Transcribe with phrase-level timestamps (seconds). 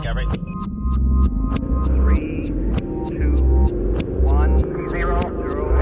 [0.00, 0.26] Discovery.
[1.84, 3.34] Three, two,
[4.22, 5.76] one, zero, zero.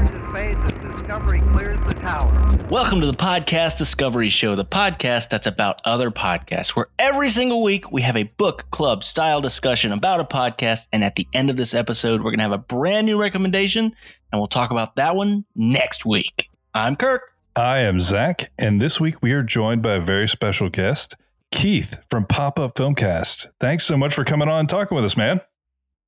[0.00, 2.30] To space as Discovery clears the tower.
[2.68, 7.62] Welcome to the Podcast Discovery Show, the podcast that's about other podcasts, where every single
[7.62, 10.88] week we have a book club style discussion about a podcast.
[10.92, 13.84] And at the end of this episode, we're going to have a brand new recommendation,
[14.30, 16.50] and we'll talk about that one next week.
[16.74, 17.32] I'm Kirk.
[17.60, 21.14] I am Zach, and this week we are joined by a very special guest,
[21.52, 23.48] Keith from Pop Up Filmcast.
[23.60, 25.42] Thanks so much for coming on and talking with us, man.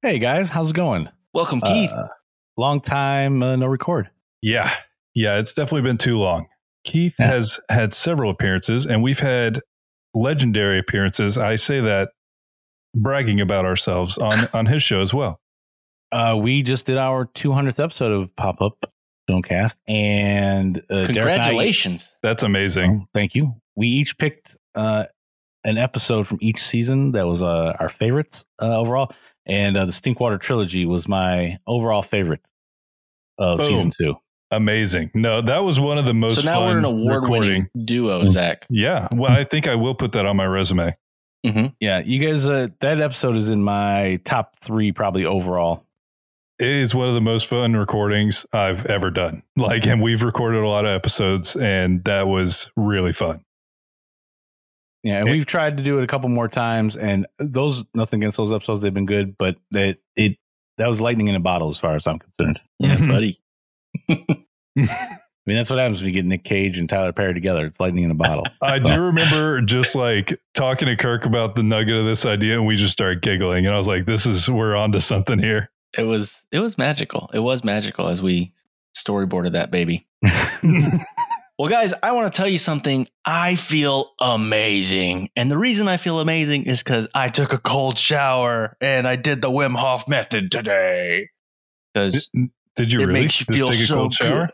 [0.01, 1.10] Hey guys, how's it going?
[1.34, 1.91] Welcome, Keith.
[1.91, 2.09] Uh,
[2.57, 4.09] long time uh, no record.
[4.41, 4.73] Yeah,
[5.15, 6.46] yeah, it's definitely been too long.
[6.84, 7.27] Keith Yeah.
[7.27, 9.60] has had several appearances, and we've had
[10.15, 11.37] legendary appearances.
[11.37, 12.12] I say that
[12.96, 15.38] bragging about ourselves on on his show as well.
[16.10, 18.91] Uh, we just did our 200th episode of Pop Up
[19.29, 22.13] Filmcast, and uh, Derek and I- Congratulations.
[22.23, 23.03] That's amazing.
[23.05, 23.55] Oh, thank you.
[23.77, 25.05] We each picked uh,
[25.65, 29.13] an episode from each season that was uh, our favorites uh, overall,
[29.46, 32.43] and uh, the Stinkwater trilogy was my overall favorite
[33.38, 33.69] of Boom.
[33.69, 34.15] season two.
[34.51, 35.11] Amazing.
[35.15, 37.68] No, that was one of the most so now we're an award winning recording.
[37.87, 38.30] duo, Mm.
[38.30, 38.66] Zach.
[38.68, 40.95] Yeah, well, I think I will put that on my resume.
[41.46, 42.46] hmm Yeah, you guys.
[42.46, 45.87] Uh, that episode is in my top three, probably overall.
[46.63, 49.43] It is one of the most fun recordings I've ever done.
[49.57, 53.45] Like, and we've recorded a lot of episodes, and that was really fun.
[55.02, 55.33] Yeah, and Yeah.
[55.33, 58.80] we've tried to do it a couple more times, and those nothing against those episodes;
[58.80, 60.37] they've been good, but it it
[60.79, 62.60] that was lightning in a bottle as far as I'm concerned.
[62.79, 63.09] Yeah, Mhm.
[63.09, 63.40] buddy.
[64.78, 67.66] I mean, that's what happens when you get Nick Cage and Tyler Perry together.
[67.66, 68.47] It's lightning in a bottle.
[68.62, 72.65] I do remember just like talking to Kirk about the nugget of this idea, and
[72.69, 73.66] we just started giggling.
[73.66, 77.31] And I was like, "This is we're onto something here." It was it was magical.
[77.34, 78.53] It was magical as we
[78.97, 80.06] storyboarded that baby.
[81.59, 83.06] Well, guys, I want to tell you something.
[83.25, 85.28] I feel amazing.
[85.37, 89.16] And the reason I feel amazing is because I took a cold shower and I
[89.16, 91.28] did the Wim Hof method today.
[91.94, 92.31] Because
[92.75, 94.47] Did you it really makes you just feel take a so cold shower?
[94.47, 94.50] good.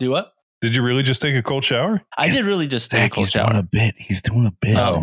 [0.00, 0.32] Do what?
[0.60, 2.00] Did you really just take a cold shower?
[2.16, 3.60] I did really just take a cold he's doing shower.
[3.60, 3.94] a bit.
[3.98, 4.76] He's doing a bit.
[4.76, 5.00] Oh.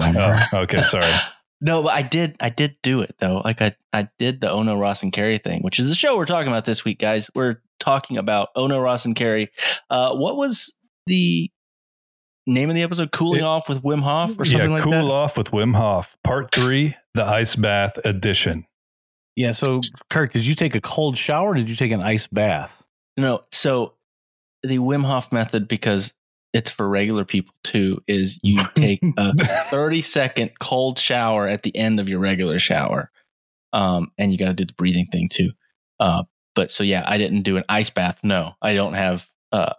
[0.51, 1.13] Oh, okay, sorry.
[1.61, 2.35] No, but I did.
[2.39, 3.41] I did do it though.
[3.43, 6.25] Like I, I did the Ono Ross and Carey thing, which is the show we're
[6.25, 7.29] talking about this week, guys.
[7.33, 9.51] We're talking about Ono Ross and Carey.
[9.89, 10.73] Uh, what was
[11.07, 11.49] the
[12.45, 13.11] name of the episode?
[13.11, 15.03] Cooling It- off with Wim Hof or something yeah, like cool that.
[15.05, 18.65] off with Wim Hof, part three, the ice bath edition.
[19.35, 19.51] yeah.
[19.51, 21.51] So, Kirk, did you take a cold shower?
[21.51, 22.83] or Did you take an ice bath?
[23.17, 23.93] No, so
[24.61, 26.13] the Wim Hof method, because
[26.55, 29.35] it's for regular people too, is you take a
[29.69, 33.11] 30 second cold shower at the end of your regular shower.
[33.73, 35.51] Um, and you got to do the breathing thing too.
[35.99, 36.23] Uh,
[36.55, 38.19] but so yeah, I didn't do an ice bath.
[38.23, 39.73] No, I don't have uh,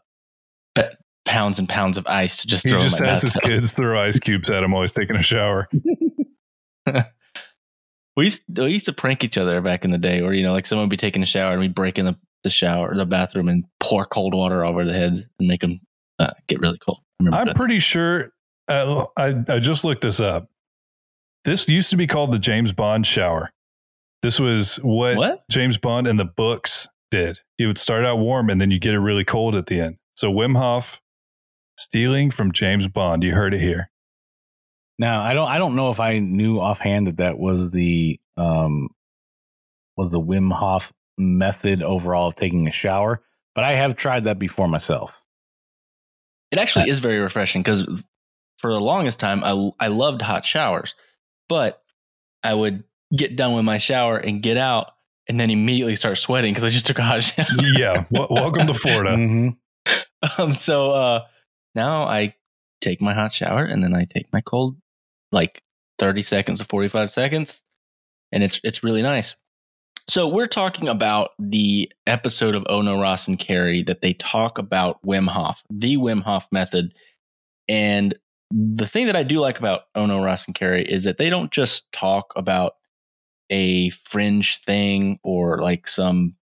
[1.24, 4.20] pounds and pounds of ice to just He throw just has his kids throw ice
[4.20, 5.68] cubes at him while he's taking a shower.
[8.16, 10.54] We used, we used to prank each other back in the day, where you know,
[10.54, 13.04] like someone would be taking a shower and we'd break in the, the shower, the
[13.04, 15.82] bathroom, and pour cold water over the heads and make them
[16.18, 16.98] uh, get really cold.
[16.98, 17.56] I remember I'm that.
[17.56, 18.32] pretty sure.
[18.68, 20.48] Uh, I I just looked this up.
[21.44, 23.52] This used to be called the James Bond shower.
[24.22, 25.44] This was what, What?
[25.50, 27.40] James Bond in the books did.
[27.58, 29.98] He would start out warm and then you get it really cold at the end.
[30.16, 31.00] So Wim Hof
[31.78, 33.22] stealing from James Bond.
[33.22, 33.90] You heard it here.
[34.98, 35.48] Now, I don't.
[35.48, 38.88] I don't know if I knew offhand that that was the um
[39.96, 43.22] was the Wim Hof method overall of taking a shower,
[43.54, 45.22] but I have tried that before myself.
[46.52, 47.84] It actually is very refreshing because
[48.58, 50.94] for the longest time, I, I loved hot showers,
[51.48, 51.82] but
[52.42, 52.84] I would
[53.14, 54.92] get done with my shower and get out
[55.28, 57.46] and then immediately start sweating because I just took a hot shower.
[57.76, 58.04] Yeah.
[58.12, 59.16] w- welcome to Florida.
[59.16, 59.56] Mhm.
[60.38, 61.20] um, so uh,
[61.74, 62.34] now I
[62.80, 64.76] take my hot shower and then I take my cold,
[65.32, 65.62] like
[65.98, 67.62] 30 seconds to 45 seconds.
[68.32, 69.36] And it's, it's really nice.
[70.08, 75.02] So we're talking about the episode of Ono Ross and Carey that they talk about
[75.04, 76.94] Wim Hof, the Wim Hof method.
[77.68, 78.14] And
[78.52, 81.50] the thing that I do like about Ono Ross and Carey is that they don't
[81.50, 82.74] just talk about
[83.50, 86.36] a fringe thing or like some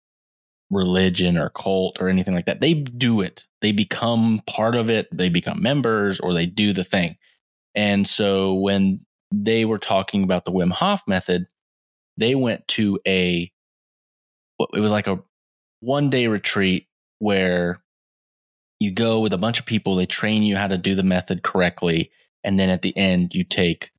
[0.71, 2.61] religion or cult or anything like that.
[2.61, 3.45] They do it.
[3.61, 5.07] They become part of it.
[5.15, 7.15] They become members or they do the thing.
[7.75, 11.45] And so when they were talking about the Wim Hof method,
[12.17, 13.51] they went to a
[14.73, 15.19] it was like a
[15.79, 16.87] one day retreat
[17.19, 17.81] where
[18.79, 21.43] you go with a bunch of people, they train you how to do the method
[21.43, 22.11] correctly,
[22.43, 23.91] and then at the end you take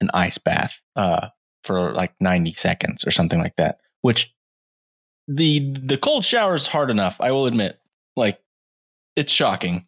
[0.00, 1.28] an ice bath uh,
[1.62, 3.78] for like 90 seconds or something like that.
[4.02, 4.34] Which
[5.28, 7.78] the the cold shower is hard enough, I will admit.
[8.16, 8.40] Like
[9.16, 9.86] it's shocking.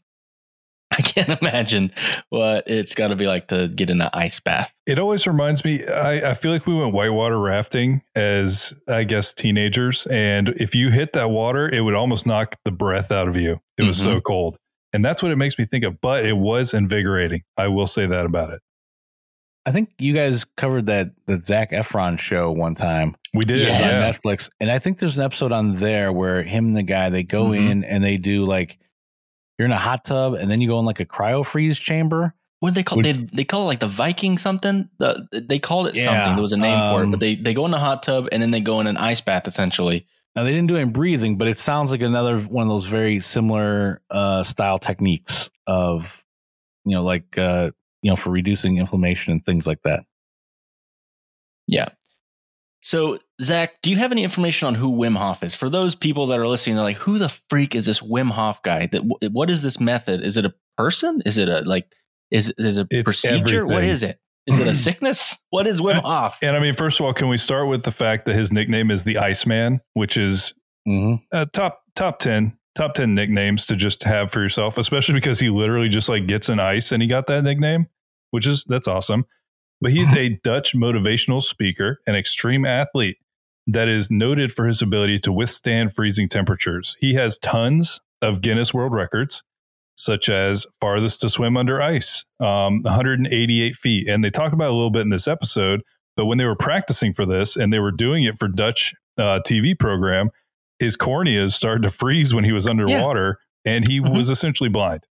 [0.97, 1.91] I can't imagine
[2.31, 4.73] what it's got to be like to get in an ice bath.
[4.87, 5.85] It always reminds me.
[5.85, 10.91] I, I feel like we went whitewater rafting as I guess teenagers, and if you
[10.91, 13.61] hit that water, it would almost knock the breath out of you.
[13.77, 14.59] It was so cold,
[14.93, 16.01] and that's what it makes me think of.
[16.01, 17.43] But it was invigorating.
[17.57, 18.61] I will say that about it.
[19.67, 23.59] I think you guys covered that the Zac Efron show one time We did.
[23.59, 24.05] Yes.
[24.07, 27.11] on Netflix, and I think there's an episode on there where him and the guy
[27.11, 27.71] they go Mhm.
[27.71, 28.79] in and they do like
[29.59, 32.35] you're in a hot tub and then you go in like a cryo freeze chamber.
[32.61, 32.97] What do they call?
[32.97, 34.89] Would- They they call it like the Viking something.
[34.99, 36.35] The, they called it Yeah, something.
[36.37, 38.29] There was a name for it, um, but they they go in a hot tub
[38.33, 40.07] and then they go in an ice bath essentially.
[40.35, 43.21] Now they didn't do any breathing, but it sounds like another one of those very
[43.21, 46.25] similar uh, style techniques of
[46.85, 47.71] you know like uh,
[48.03, 50.05] you know for reducing inflammation and things like that.
[51.67, 51.89] Yeah.
[52.81, 55.55] So Zach, do you have any information on who Wim Hof is?
[55.55, 58.63] For those people that are listening, they're like, "Who the freak is this Wim Hof
[58.63, 58.87] guy?
[58.93, 59.03] That
[59.33, 60.23] what is this method?
[60.25, 61.23] Is it a person?
[61.27, 61.87] Is it a like?
[62.31, 63.65] Is is it a It's procedure?
[63.67, 63.91] What everything.
[63.91, 64.19] is it?
[64.47, 65.37] Is it a sickness?
[65.51, 66.39] What is Wim Hof?
[66.43, 68.91] And I mean, first of all, can we start with the fact that his nickname
[68.91, 70.55] is the Iceman, which is
[70.89, 71.17] Mm-hmm.
[71.33, 75.51] uh, top top ten top ten nicknames to just have for yourself, especially because he
[75.51, 77.89] literally just like gets an ice and he got that nickname,
[78.31, 79.25] which is that's awesome.
[79.81, 83.17] But he's a Dutch motivational speaker and extreme athlete
[83.67, 86.97] that is noted for his ability to withstand freezing temperatures.
[87.01, 89.43] He has tons of Guinness World Records,
[89.97, 94.09] such as farthest to swim under ice, um, 188 feet.
[94.09, 95.83] And they talk about it a little bit in this episode.
[96.17, 99.41] But when they were practicing for this and they were doing it for Dutch uh,
[99.47, 100.31] TV program,
[100.79, 104.15] his corneas started to freeze when he was underwater, and he Mhm.
[104.17, 105.05] was essentially blind.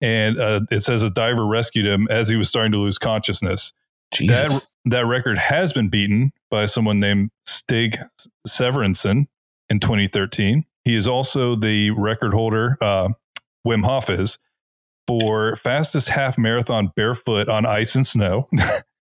[0.00, 3.72] And uh, it says a diver rescued him as he was starting to lose consciousness.
[4.14, 4.52] Jesus.
[4.52, 7.96] That that record has been beaten by someone named Stig
[8.46, 9.26] Severinsen
[9.70, 10.64] in 2013.
[10.84, 12.76] He is also the record holder.
[12.80, 13.10] Uh,
[13.66, 14.38] Wim Hof is
[15.06, 18.48] for fastest half marathon barefoot on ice and snow,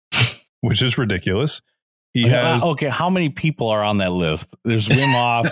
[0.61, 1.63] which is ridiculous.
[2.15, 4.55] He okay, has uh, okay, how many people are on that list?
[4.65, 5.47] There's Wim Hof.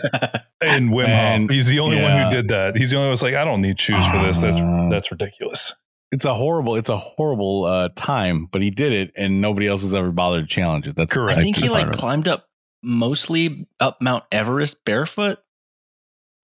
[0.60, 1.50] and Wim And- Hof.
[1.50, 2.76] He's the only one who did that.
[2.76, 4.40] He's the only one who's like, I don't need shoes for this.
[4.40, 5.74] That's Uh, that's ridiculous.
[6.12, 9.82] It's a horrible, it's a horrible uh, time, but he did it, and nobody else
[9.82, 10.96] has ever bothered to challenge it.
[10.96, 11.38] That's Correct.
[11.38, 12.00] I think he like part of it.
[12.00, 12.48] climbed up
[12.82, 15.38] mostly up Mount Everest barefoot.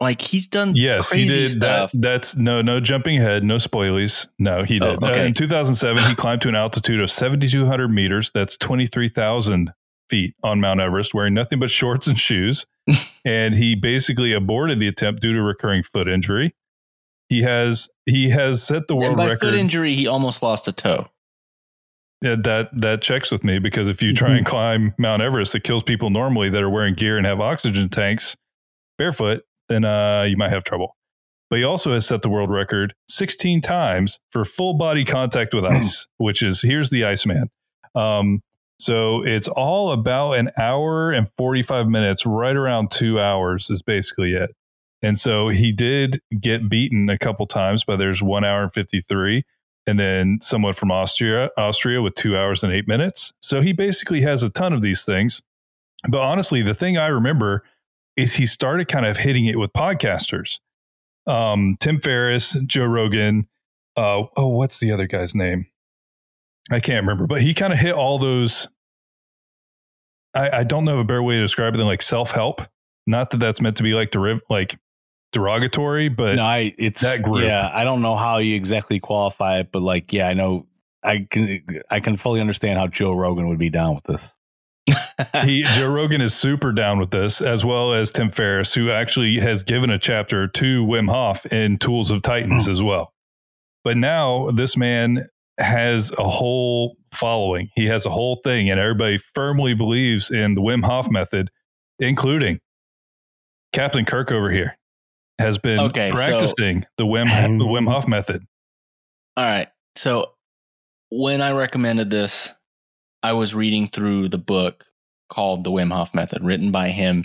[0.00, 1.48] Like he's done Yes, he did.
[1.50, 1.92] stuff.
[1.92, 4.26] That, that's no, no jumping ahead, no spoilies.
[4.36, 5.04] No, he Oh, did.
[5.04, 8.32] Uh, in 2007, he climbed to an altitude of 7,200 meters.
[8.32, 9.72] That's 23,000
[10.10, 12.66] feet on Mount Everest, wearing nothing but shorts and shoes.
[13.24, 16.52] and he basically aborted the attempt due to recurring foot injury.
[17.32, 19.40] He has he has set the and world by record.
[19.40, 21.08] foot injury, he almost lost a toe.
[22.20, 24.36] Yeah, that that checks with me because if you try Mm-hmm.
[24.36, 27.88] and climb Mount Everest, it kills people normally that are wearing gear and have oxygen
[27.88, 28.36] tanks
[28.98, 30.94] barefoot, then uh, you might have trouble.
[31.48, 35.64] But he also has set the world record 16 times for full body contact with
[35.64, 37.48] ice, which is here's the Iceman.
[37.94, 38.42] Um,
[38.78, 44.32] so it's all about an hour and 45 minutes, right around two hours is basically
[44.32, 44.50] it.
[45.02, 49.44] And so he did get beaten a couple times, but there's one hour and 53
[49.86, 53.32] and then someone from Austria, Austria with two hours and eight minutes.
[53.40, 55.42] So he basically has a ton of these things.
[56.08, 57.64] But honestly, the thing I remember
[58.16, 60.60] is he started kind of hitting it with podcasters.
[61.26, 63.48] Um, Tim Ferriss, Joe Rogan.
[63.96, 65.66] Uh, oh, what's the other guy's name?
[66.70, 68.68] I can't remember, but he kind of hit all those.
[70.34, 72.62] I, I don't know of a better way to describe it than like self help.
[73.06, 74.78] Not that that's meant to be like deriv- like
[75.32, 77.44] derogatory, but no, I it's that group.
[77.44, 80.66] Yeah, I don't know how you exactly qualify it, but like, yeah, I know.
[81.04, 84.32] I can I can fully understand how Joe Rogan would be down with this.
[85.44, 89.40] he Joe Rogan is super down with this, as well as Tim Ferriss, who actually
[89.40, 92.70] has given a chapter to Wim Hof in Tools of Titans hmm.
[92.70, 93.12] as well.
[93.82, 95.26] But now this man
[95.58, 97.70] has a whole following.
[97.74, 101.50] He has a whole thing, and everybody firmly believes in the Wim Hof method,
[101.98, 102.60] including
[103.72, 104.76] Captain Kirk over here
[105.38, 108.44] has been Okay, so- practicing the Wim the Wim Hof method.
[109.36, 109.68] All right.
[109.96, 110.32] So
[111.10, 112.52] when I recommended this,
[113.22, 114.84] I was reading through the book
[115.30, 117.24] called The Wim Hof Method, written by him.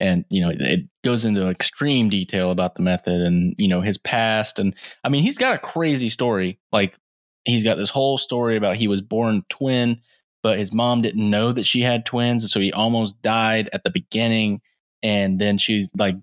[0.00, 3.98] And, you know, it goes into extreme detail about the method and, you know, his
[3.98, 4.58] past.
[4.58, 6.58] And I mean, he's got a crazy story.
[6.70, 6.96] Like,
[7.44, 10.00] he's got this whole story about he was born twin,
[10.42, 12.44] but his mom didn't know that she had twins.
[12.44, 14.60] And so he almost died at the beginning.
[15.02, 16.16] And then she's like,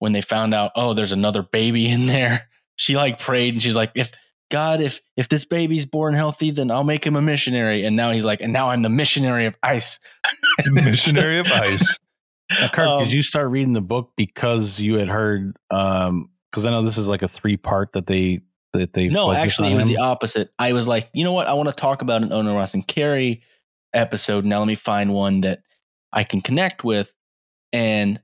[0.00, 3.76] when they found out, oh, there's another baby in there, she like prayed and she's
[3.76, 4.10] like, if
[4.50, 7.84] God, if if this baby's born healthy, then I'll make him a missionary.
[7.84, 10.00] And now he's like, and now I'm the missionary of ice.
[10.66, 11.98] Missionary of Ice.
[12.58, 15.56] Now, Kirk, Um, did you start reading the book because you had heard?
[15.70, 18.40] Um, because I know this is like a three part that they
[18.72, 19.90] that they No, actually, it was him?
[19.90, 20.50] the opposite.
[20.58, 21.46] I was like, you know what?
[21.46, 23.42] I want to talk about an Ono Ross and Carrie
[23.94, 24.44] episode.
[24.44, 25.60] Now let me find one that
[26.12, 27.12] I can connect with.
[27.72, 28.20] And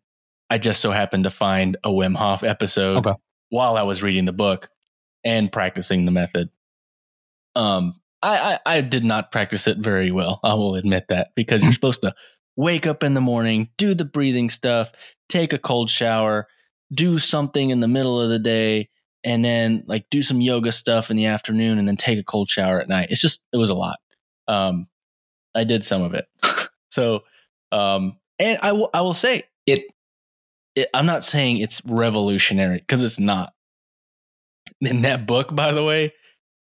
[0.50, 3.16] I just so happened to find a Wim Hof episode Okay.
[3.50, 4.68] while I was reading the book
[5.24, 6.50] and practicing the method.
[7.54, 10.40] Um, I, I I did not practice it very well.
[10.44, 12.14] I will admit that because you're supposed to
[12.56, 14.90] wake up in the morning, do the breathing stuff,
[15.28, 16.46] take a cold shower,
[16.92, 18.88] do something in the middle of the day,
[19.24, 22.48] and then like do some yoga stuff in the afternoon, and then take a cold
[22.48, 23.08] shower at night.
[23.10, 23.98] It's just it was a lot.
[24.48, 24.86] Um,
[25.54, 26.26] I did some of it,
[26.90, 27.24] so
[27.72, 29.82] um, and I will I will say it.
[30.76, 33.52] It I'm not saying it's revolutionary because it's not.
[34.80, 36.12] In that book, by the way,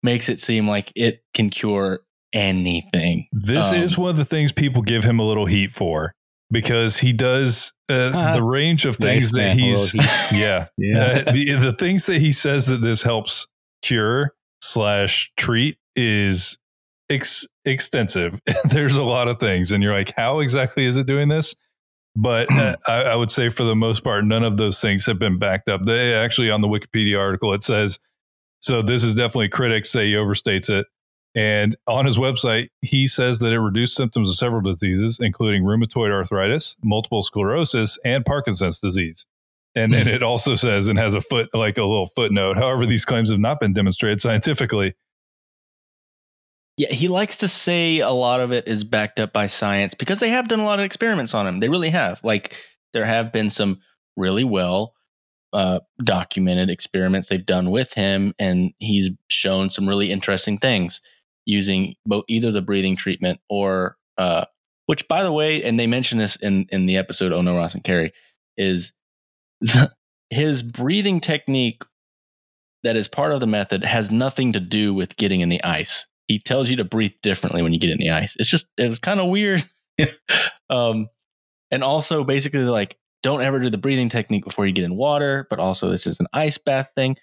[0.03, 2.01] makes it seem like it can cure
[2.33, 3.27] anything.
[3.31, 6.13] This Um, is one of the things people give him a little heat for
[6.51, 9.93] because he does uh, the range of things Nice that man, he's
[10.33, 11.23] yeah Yeah.
[11.27, 13.47] Uh, the the things that he says that this helps
[13.81, 16.57] cure slash treat is
[17.09, 18.39] ex- extensive.
[18.65, 21.55] There's a lot of things, and you're like, how exactly is it doing this?
[22.15, 25.19] But uh, I, I would say for the most part, none of those things have
[25.19, 25.83] been backed up.
[25.83, 27.99] They actually on the Wikipedia article it says
[28.59, 28.81] so.
[28.81, 30.87] This is definitely critics say he overstates it.
[31.35, 36.11] And on his website, he says that it reduced symptoms of several diseases, including rheumatoid
[36.11, 39.25] arthritis, multiple sclerosis, and Parkinson's disease.
[39.75, 42.57] And then it also says and has a foot like a little footnote.
[42.57, 44.93] However, these claims have not been demonstrated scientifically.
[46.77, 50.19] Yeah, he likes to say a lot of it is backed up by science because
[50.19, 51.59] they have done a lot of experiments on him.
[51.59, 52.19] They really have.
[52.23, 52.55] Like
[52.93, 53.79] there have been some
[54.17, 54.93] really well
[55.53, 60.99] uh, documented experiments they've done with him, and he's shown some really interesting things
[61.45, 64.45] using both either the breathing treatment or, uh,
[64.87, 67.75] which by the way, and they mentioned this in in the episode "Oh No, Ross
[67.75, 68.13] and Carrie,"
[68.57, 68.93] is
[70.31, 71.83] his breathing technique
[72.83, 76.07] that is part of the method has nothing to do with getting in the ice
[76.27, 78.35] he tells you to breathe differently when you get in the ice.
[78.39, 79.67] It's just it's kind of weird.
[80.69, 81.07] um,
[81.71, 85.47] and also basically like don't ever do the breathing technique before you get in water.
[85.49, 87.17] But also this is an ice bath thing.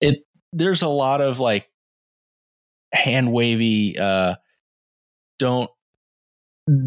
[0.00, 0.20] It
[0.52, 1.68] there's a lot of like
[2.92, 3.98] hand wavy.
[3.98, 4.36] Uh,
[5.38, 5.70] don't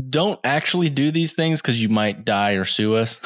[0.10, 3.20] don't actually do these things because you might die or sue us.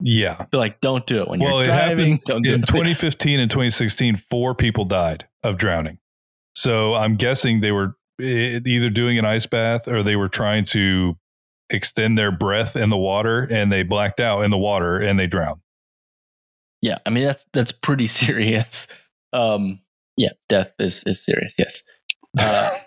[0.00, 0.46] Yeah.
[0.50, 2.10] They're like don't do it when Well, you're it driving.
[2.12, 2.66] happened Don't do in it.
[2.68, 5.98] 2015 and 2016, four people died of drowning.
[6.58, 11.16] So I'm guessing they were either doing an ice bath or they were trying to
[11.70, 15.26] extend their breath in the water and they blacked out in the water and they
[15.26, 15.60] drowned.
[16.82, 18.86] Yeah, I mean that's that's pretty serious.
[19.32, 19.80] Um,
[20.16, 21.54] yeah, death is is serious.
[21.58, 21.82] Yes.
[22.40, 22.70] Uh,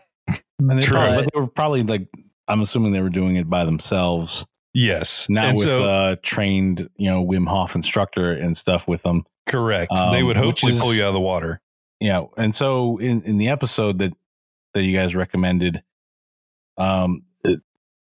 [0.69, 0.97] And they True.
[0.97, 2.07] probably, but they were probably like,
[2.47, 5.27] I'm assuming they were doing it by themselves, yes.
[5.29, 9.23] not and with so, uh, trained, you know, Wim Hof instructor and stuff with them.
[9.47, 9.91] correct.
[9.97, 11.61] um, they would which hopefully pull you out of the water.
[12.01, 14.11] Yeah, and so in in the episode that
[14.73, 15.81] that you guys recommended,
[16.77, 17.61] um, it-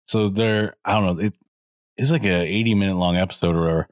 [0.07, 1.35] so there, I don't know, it
[1.97, 3.89] it's like a 80 minute long episode or whatever.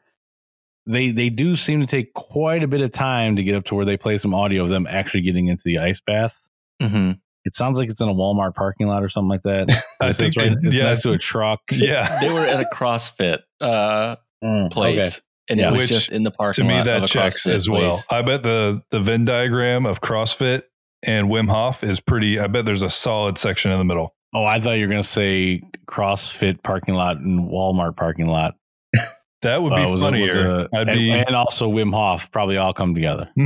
[0.86, 3.74] They they do seem to take quite a bit of time to get up to
[3.74, 6.40] where they play some audio of them actually getting into the ice bath.
[6.80, 7.18] mhm.
[7.44, 9.68] It sounds like it's in a Walmart parking lot or something like that.
[10.00, 10.84] I It's think right, it- it's yeah.
[10.84, 11.60] next to a truck.
[11.72, 12.18] Yeah.
[12.20, 15.24] They were at a CrossFit uh, Mm, place, okay.
[15.48, 15.68] And Yeah.
[15.68, 16.84] it was Which, just in the park to me lot.
[16.86, 18.04] that checks CrossFit as well place.
[18.10, 20.62] i bet the the venn diagram of crossfit
[21.02, 24.44] and wim hof is pretty i bet there's a solid section in the middle Oh,
[24.44, 28.56] I thought you were gonna say CrossFit parking lot and Walmart parking lot.
[29.40, 32.30] that would be Uh, was- was funnier a- i'd and, be and also Wim Hof
[32.30, 33.30] probably all come together.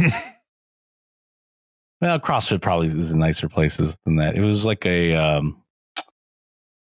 [2.01, 4.35] Well, CrossFit probably is in nicer places than that.
[4.37, 5.63] It was like a um,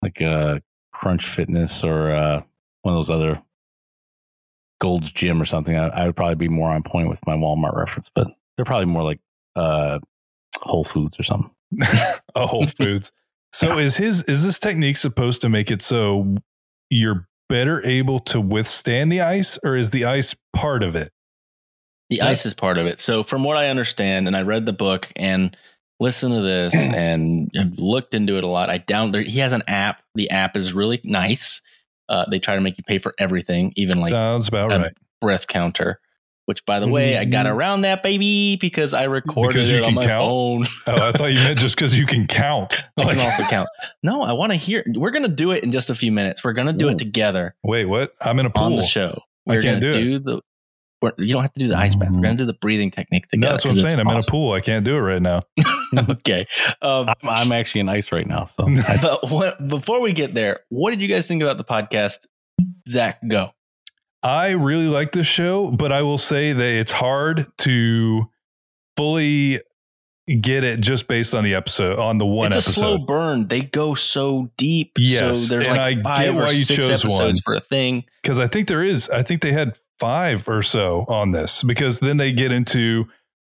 [0.01, 0.61] like a
[0.91, 2.41] Crunch Fitness or uh,
[2.81, 3.41] one of those other
[4.79, 5.75] Gold's Gym or something.
[5.75, 8.86] I, I would probably be more on point with my Walmart reference, but they're probably
[8.86, 9.19] more like
[9.55, 10.00] uh,
[10.62, 11.51] Whole Foods or something.
[12.36, 13.12] a whole foods
[13.51, 16.36] so is his is this technique supposed to make it so
[16.89, 21.12] you're better able to withstand the ice or is the ice part of it
[22.10, 23.01] The That's- ice is part of it.
[23.01, 25.57] So, from what I understand, and I read the book and
[26.00, 28.69] listened to this and have looked into it a lot.
[28.69, 29.24] I down there.
[29.24, 30.01] He has an app.
[30.15, 31.62] The app is really nice.
[32.09, 35.47] Uh, they try to make you pay for everything, even like sounds about right breath
[35.47, 35.99] counter.
[36.45, 37.49] Which, by the way, I got Mhm.
[37.51, 40.21] around that baby because I recorded Because you it on my count?
[40.25, 40.65] phone.
[40.87, 43.67] oh i thought you meant just because you can count I Like- can also count.
[44.01, 44.85] No, I want to hear.
[44.95, 46.45] We're gonna do it in just a few minutes.
[46.45, 46.91] We're gonna do Ooh.
[46.91, 49.19] it together wait what i'm in a pool on the show.
[49.49, 50.23] I We're can't gonna do it.
[50.23, 50.41] the.
[51.01, 52.09] We're- You don't have to do the ice bath.
[52.11, 53.53] We're gonna do the breathing technique no, together.
[53.53, 55.39] that's what I'm it's saying i'm in a pool i can't do it right now
[56.09, 56.45] okay.
[56.81, 58.67] Um, I'm, I'm actually in ice right now, so
[59.01, 62.25] but what, before we get there, what did you guys think about the podcast?
[62.89, 63.51] Zach, go.
[64.23, 68.25] I really like this show, but I will say that it's hard to
[68.97, 69.61] fully
[70.41, 72.73] get it just based on the episode on the one it's a episode.
[72.81, 73.47] slow burn.
[73.47, 74.93] They go so deep.
[74.97, 77.35] Yes, so there's and like I five get or why you chose episodes one.
[77.45, 78.03] for a thing.
[78.21, 79.09] because I think there is.
[79.09, 83.05] I think they had five or so on this because then they get into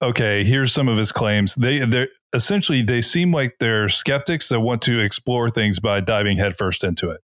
[0.02, 0.44] okay.
[0.44, 1.56] Here's some of his claims.
[1.56, 6.38] They they essentially they seem like they're skeptics that want to explore things by diving
[6.38, 7.22] headfirst into it.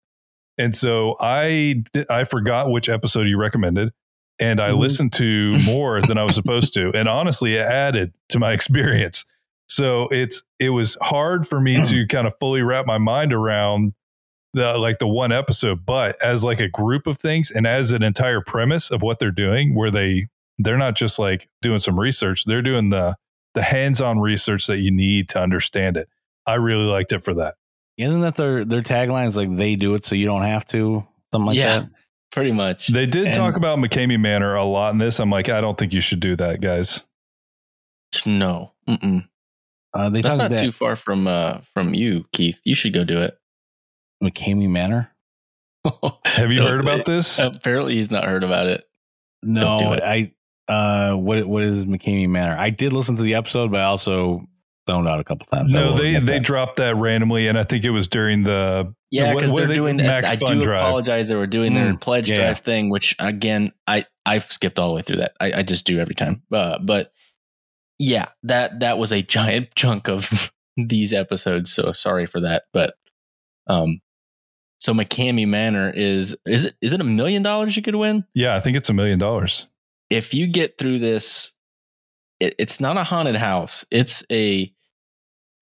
[0.58, 3.92] And so I I forgot which episode you recommended,
[4.38, 4.78] and I Mhm.
[4.78, 9.24] listened to more than I was supposed to, and honestly, it added to my experience.
[9.68, 13.94] So it's it was hard for me to kind of fully wrap my mind around
[14.54, 18.02] the like the one episode, but as like a group of things and as an
[18.02, 22.44] entire premise of what they're doing, where they they're not just like doing some research,
[22.44, 23.16] they're doing the
[23.54, 26.08] the hands-on research that you need to understand it.
[26.46, 27.54] I really liked it for that.
[27.96, 31.06] Isn't that their their tagline is like they do it so you don't have to?
[31.32, 31.90] Something like yeah, that.
[32.32, 32.88] pretty much.
[32.88, 35.20] They did And- talk about McKamey Manor a lot in this.
[35.20, 37.04] I'm like, I don't think you should do that, guys.
[38.26, 39.26] no, Mm-mm.
[39.92, 42.58] Uh, they that's not that too far from uh from you, Keith.
[42.64, 43.38] You should go do it.
[44.24, 45.10] McKamey Manor.
[46.24, 47.38] Have you heard about this?
[47.38, 48.84] Apparently, he's not heard about it.
[49.42, 50.02] No, do it.
[50.02, 50.32] I
[50.72, 52.56] uh what what is McKamey Manor?
[52.58, 54.46] I did listen to the episode, but I also
[54.88, 55.70] zoned out a couple times.
[55.70, 56.42] No, they they that.
[56.42, 59.74] dropped that randomly, and I think it was during the Yeah, because what they're they-
[59.74, 59.96] doing.
[59.98, 60.78] Max I Fun do Drive.
[60.78, 61.28] apologize.
[61.28, 62.36] They were doing their Mm, pledge yeah.
[62.36, 65.32] drive thing, which again, I I skipped all the way through that.
[65.38, 66.42] I, I just do every time.
[66.50, 67.12] Uh, but
[67.98, 71.74] yeah, that that was a giant chunk of these episodes.
[71.74, 72.62] So sorry for that.
[72.72, 72.94] But
[73.66, 74.00] um,
[74.78, 78.56] so McKamey Manor is is it is it a million dollars you could win yeah,
[78.56, 79.66] I think it's a million dollars.
[80.10, 81.52] if you get through this?
[82.40, 83.84] It, it's not a haunted house.
[83.90, 84.72] It's a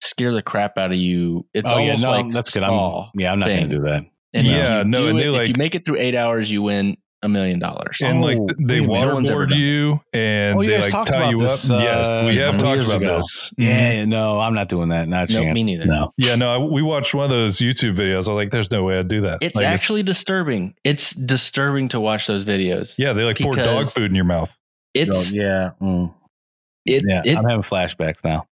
[0.01, 1.45] scare the crap out of you.
[1.53, 2.63] It's oh yeah, almost no, like that's good.
[2.63, 3.67] I'm, yeah, I'm not thing.
[3.67, 4.05] gonna do that.
[4.33, 6.63] And uh, Yeah, no, and it- they, if you make it through eight hours, you
[6.63, 7.97] win a million dollars.
[8.01, 9.29] And like Oh, they wait a minute.
[9.29, 11.81] No waterboard you, and Oh, you they like tie you this, up.
[11.81, 13.15] yes, uh, we have talked about ago.
[13.17, 13.53] this.
[13.57, 15.07] Yeah, no, I'm not doing that.
[15.07, 15.55] Not Nope, chance.
[15.55, 15.85] me neither.
[15.85, 16.11] No.
[16.17, 18.13] Yeah, no, I- we watched one of those YouTube videos.
[18.13, 20.75] I was like, "There's no way I'd do that." It's Like, actually disturbing.
[20.83, 22.95] It's disturbing to watch those videos.
[22.97, 24.55] yeah, they like pour dog food in your mouth.
[24.93, 25.69] It's Oh, yeah.
[25.81, 26.13] mm.
[26.85, 28.47] it, Yeah, it- I'm having flashbacks now.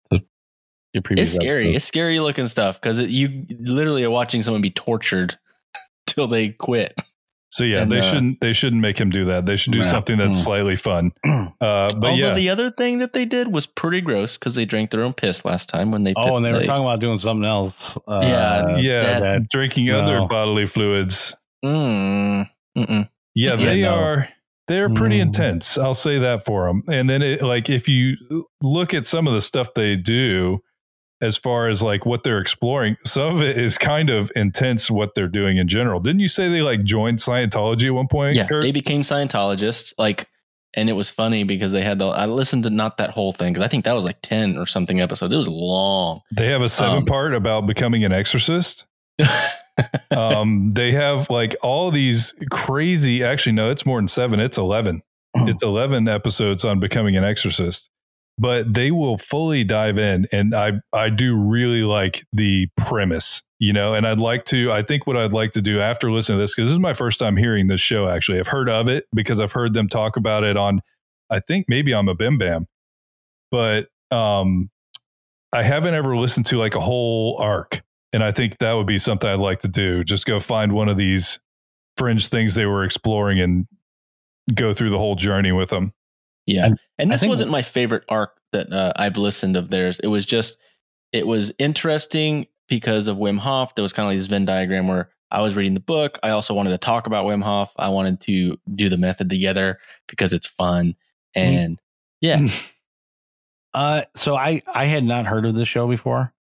[0.94, 1.62] Your previous it's scary.
[1.68, 1.76] episode.
[1.76, 5.38] It's scary looking stuff because you literally are watching someone be tortured
[6.06, 6.94] till they quit.
[7.52, 9.44] So yeah, And, they uh, shouldn't they shouldn't make him do that.
[9.44, 9.84] They should do Yeah.
[9.84, 10.44] something that's Mm.
[10.44, 11.12] slightly fun.
[11.60, 14.64] Uh, but Although yeah, the other thing that they did was pretty gross because they
[14.64, 16.12] drank their own piss last time when they.
[16.16, 17.96] Oh, and they were talking about doing something else.
[18.08, 20.00] Uh, Yeah, yeah, that- drinking no.
[20.00, 21.36] other bodily fluids.
[21.64, 23.08] Mm, mm-mm.
[23.34, 23.94] Yeah, Yeah, they no.
[23.94, 24.28] are.
[24.66, 25.22] They're pretty Mm.
[25.22, 25.78] intense.
[25.78, 26.82] I'll say that for them.
[26.88, 28.16] And then, it, like, if you
[28.60, 30.60] look at some of the stuff they do,
[31.22, 34.90] as far as like what they're exploring, some of it is kind of intense.
[34.90, 36.00] What they're doing in general.
[36.00, 38.36] Didn't you say they like joined Scientology at one point?
[38.36, 38.62] Yeah, Kirk?
[38.62, 39.94] they became Scientologists.
[39.96, 40.28] Like,
[40.74, 42.06] and it was funny because they had the.
[42.06, 44.66] I listened to not that whole thing because I think that was like ten or
[44.66, 45.32] something episodes.
[45.32, 46.20] It was long.
[46.36, 48.84] They have a seven Um, part about becoming an exorcist.
[50.10, 53.22] um, they have like all these crazy.
[53.22, 54.40] Actually, no, it's more than seven.
[54.40, 55.02] It's eleven.
[55.34, 57.88] It's eleven episodes on becoming an exorcist.
[58.38, 63.72] But they will fully dive in, and I I do really like the premise, you
[63.72, 63.94] know.
[63.94, 64.72] And I'd like to.
[64.72, 66.94] I think what I'd like to do after listening to this, because this is my
[66.94, 68.08] first time hearing this show.
[68.08, 70.80] Actually, I've heard of it because I've heard them talk about it on.
[71.30, 72.66] I think maybe on a Bim Bam,
[73.50, 74.70] but um,
[75.52, 77.82] I haven't ever listened to like a whole arc.
[78.12, 80.04] And I think that would be something I'd like to do.
[80.04, 81.40] Just go find one of these
[81.96, 83.66] fringe things they were exploring and
[84.54, 85.92] go through the whole journey with them.
[86.46, 89.98] Yeah, And and this think- wasn't my favorite arc that uh, I've listened of theirs.
[90.02, 90.56] It was just,
[91.12, 93.74] it was interesting because of Wim Hof.
[93.74, 96.18] There was kind of like this Venn diagram where I was reading the book.
[96.22, 97.72] I also wanted to talk about Wim Hof.
[97.76, 99.78] I wanted to do the method together
[100.08, 100.94] because it's fun.
[101.34, 101.78] And
[102.20, 102.40] yeah,
[103.74, 106.34] Uh, so I I had not heard of this show before,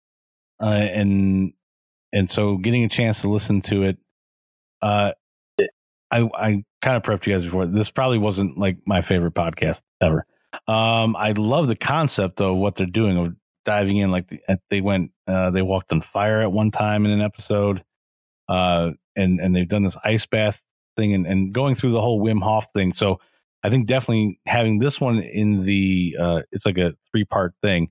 [0.62, 1.54] uh, and
[2.12, 3.98] and so getting a chance to listen to it,
[4.82, 5.21] uh, it-
[6.12, 7.66] I I kind of prepped you guys before.
[7.66, 10.26] This probably wasn't like my favorite podcast ever.
[10.68, 14.12] Um, I love the concept of what they're doing of diving in.
[14.12, 17.84] Like the, they went, uh, they walked on fire at one time in an episode,
[18.50, 20.62] uh, and and they've done this ice bath
[20.98, 22.94] thing and and going through the whole Wim Hof thing.
[22.94, 23.20] So
[23.64, 27.90] I think definitely having this one in the uh, it's like a three part thing.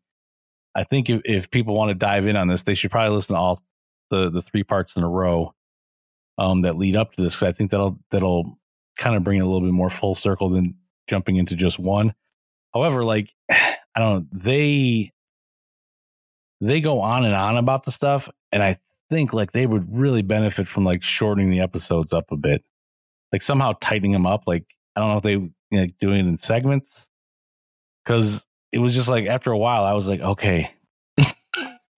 [0.74, 3.34] I think if, if people want to dive in on this, they should probably listen
[3.34, 3.62] to all
[4.10, 5.54] the the three parts in a row
[6.38, 7.42] um, that lead up to this.
[7.42, 8.58] I think that'll that'll
[8.98, 10.74] kind of bring it a little bit more full circle than
[11.08, 12.14] jumping into just one.
[12.74, 15.12] However, like I don't know, they
[16.60, 18.76] they go on and on about the stuff, and I
[19.08, 22.64] think like they would really benefit from like shortening the episodes up a bit,
[23.32, 24.44] like somehow tightening them up.
[24.46, 24.64] Like
[24.94, 27.08] I don't know if they you know, doing it in segments
[28.04, 30.72] because it was just like after a while I was like, okay,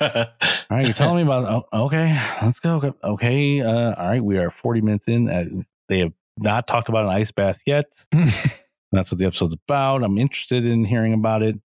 [0.02, 0.26] All
[0.70, 1.66] right, you're telling me about.
[1.72, 2.94] Oh, okay, let's go.
[3.04, 5.28] Okay, uh, all right, we are 40 minutes in.
[5.28, 7.86] Uh, they have not talked about an ice bath yet.
[8.10, 10.02] That's what the episode's about.
[10.02, 11.56] I'm interested in hearing about it.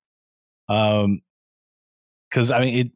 [0.70, 1.22] Um,
[2.30, 2.92] because I mean, it.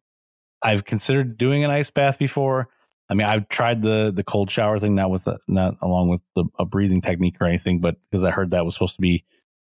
[0.62, 2.70] I've considered doing an ice bath before.
[3.10, 6.22] I mean, I've tried the the cold shower thing, not with the, not along with
[6.36, 9.26] the a breathing technique or anything, but because I heard that was supposed to be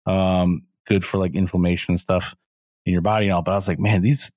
[0.05, 2.35] um good for like inflammation and stuff
[2.85, 3.41] in your body and all.
[3.41, 4.31] But I was like, man, these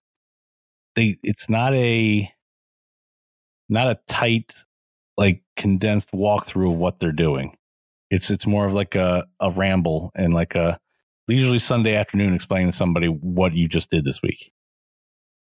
[0.97, 2.31] they it's not a
[3.69, 4.55] not a tight
[5.17, 7.57] like condensed walkthrough of what they're doing.
[8.11, 10.79] It's it's more of like a a ramble and like a
[11.29, 14.53] leisurely Sunday afternoon explaining to somebody what you just did this week.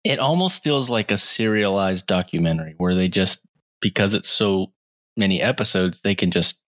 [0.05, 3.41] It almost feels like a serialized documentary where they just
[3.81, 4.73] because it's so
[5.17, 6.61] many episodes, they can just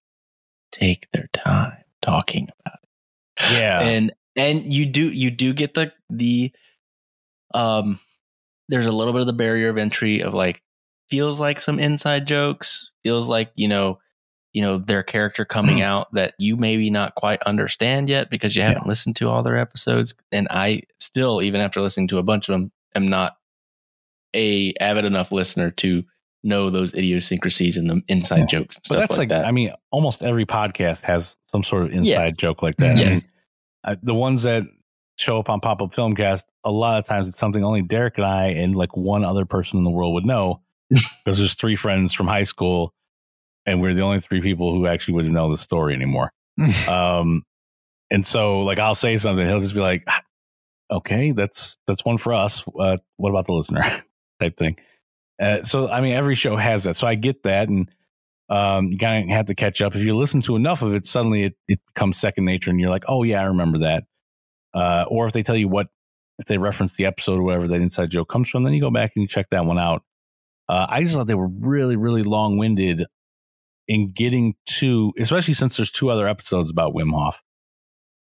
[0.72, 3.52] take their time talking about it.
[3.52, 3.80] Yeah.
[3.80, 6.52] And and you do you do get the the
[7.54, 8.00] um
[8.68, 10.62] there's a little bit of the barrier of entry of like
[11.10, 13.98] feels like some inside jokes, feels like, you know,
[14.52, 18.62] you know, their character coming out that you maybe not quite understand yet because you
[18.62, 20.14] haven't listened to all their episodes.
[20.32, 23.36] And I still, even after listening to a bunch of them, am not
[24.36, 26.04] a avid enough listener to
[26.44, 28.46] know those idiosyncrasies and the inside Yeah.
[28.60, 29.46] jokes and But stuff that's like, like, that.
[29.46, 32.36] I mean, almost every podcast has some sort of inside Yes.
[32.36, 32.96] joke like that.
[32.96, 33.10] I Yes.
[33.10, 33.22] mean,
[33.84, 34.64] I, the ones that
[35.18, 38.26] show up on Pop Up Filmcast, a lot of times it's something only Derek and
[38.26, 42.12] I and like one other person in the world would know because there's three friends
[42.12, 42.94] from high school
[43.66, 46.32] and we're the only three people who actually would know the story anymore.
[46.88, 47.42] um,
[48.10, 50.22] and so like I'll say something, he'll just be like, "Ah,
[50.90, 52.64] "Okay, that's that's one for us.
[52.78, 53.82] Uh, what about the listener?"
[54.40, 54.76] type thing.
[55.40, 56.96] Uh, so I mean, every show has that.
[56.96, 57.90] So I get that, and
[58.48, 59.94] um, you kind of have to catch up.
[59.94, 62.90] If you listen to enough of it, suddenly it, it becomes second nature, and you're
[62.90, 64.04] like, "Oh yeah, I remember that."
[64.74, 65.88] Uh, or if they tell you what,
[66.38, 68.90] if they reference the episode or whatever that inside joke comes from, then you go
[68.90, 70.02] back and you check that one out.
[70.68, 73.06] Uh, I just thought they were really, really long winded
[73.88, 77.40] in getting to, especially since there's two other episodes about Wim Hof.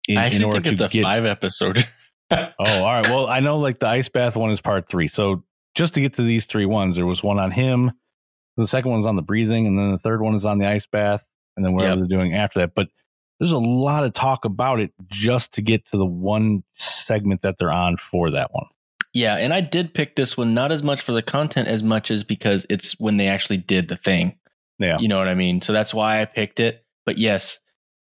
[0.07, 1.87] In, I actually think it's a get- five episode.
[2.31, 3.09] Oh, all right.
[3.09, 5.09] Well, I know like the ice bath one is part three.
[5.09, 7.93] So just to get to these three ones, there was one on him.
[8.59, 10.87] The second one's on the breathing, and then the third one is on the ice
[10.87, 11.99] bath, and then whatever Yep.
[12.01, 12.75] they're doing after that.
[12.75, 12.89] But
[13.39, 17.57] there's a lot of talk about it just to get to the one segment that
[17.59, 18.67] they're on for that one.
[19.15, 22.11] Yeah, and I did pick this one not as much for the content as much
[22.11, 24.37] as because it's when they actually did the thing.
[24.79, 24.99] Yeah.
[24.99, 25.61] You know what I mean?
[25.63, 26.85] So that's why I picked it.
[27.05, 27.59] But yes,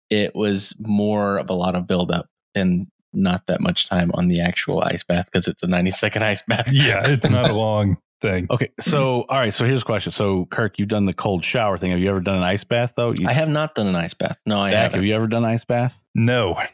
[0.10, 4.42] it was more of a lot of buildup and not that much time on the
[4.42, 6.70] actual ice bath because it's a 90 second ice bath.
[6.72, 8.48] yeah, it's not a long thing.
[8.50, 8.70] Okay.
[8.80, 9.54] So, all right.
[9.54, 10.12] So here's a question.
[10.12, 11.92] So, Kirk, you've done the cold shower thing.
[11.92, 13.14] Have you ever done an ice bath though?
[13.18, 14.38] You, I have not done an ice bath.
[14.46, 15.00] No, I Dak, haven't.
[15.00, 16.00] have you ever done an ice bath?
[16.16, 16.68] No, I,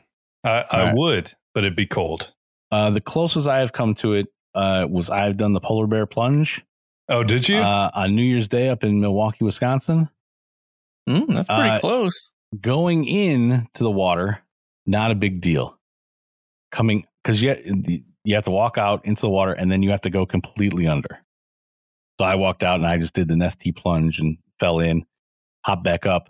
[0.43, 0.95] I right.
[0.95, 2.33] would, but it'd be cold.
[2.71, 6.05] Uh, the closest I have come to it uh, was I've done the polar bear
[6.05, 6.63] plunge.
[7.09, 7.57] Oh, did you?
[7.57, 10.09] uh, on New Year's Day up in Milwaukee, Wisconsin.
[11.07, 12.29] Mm, that's pretty uh, close.
[12.61, 14.39] Going in to the water,
[14.85, 15.77] not a big deal.
[16.71, 17.55] Coming because you
[18.23, 20.87] you have to walk out into the water and then you have to go completely
[20.87, 21.19] under.
[22.19, 25.05] So I walked out and I just did the Nestea plunge and fell in,
[25.65, 26.29] hopped back up.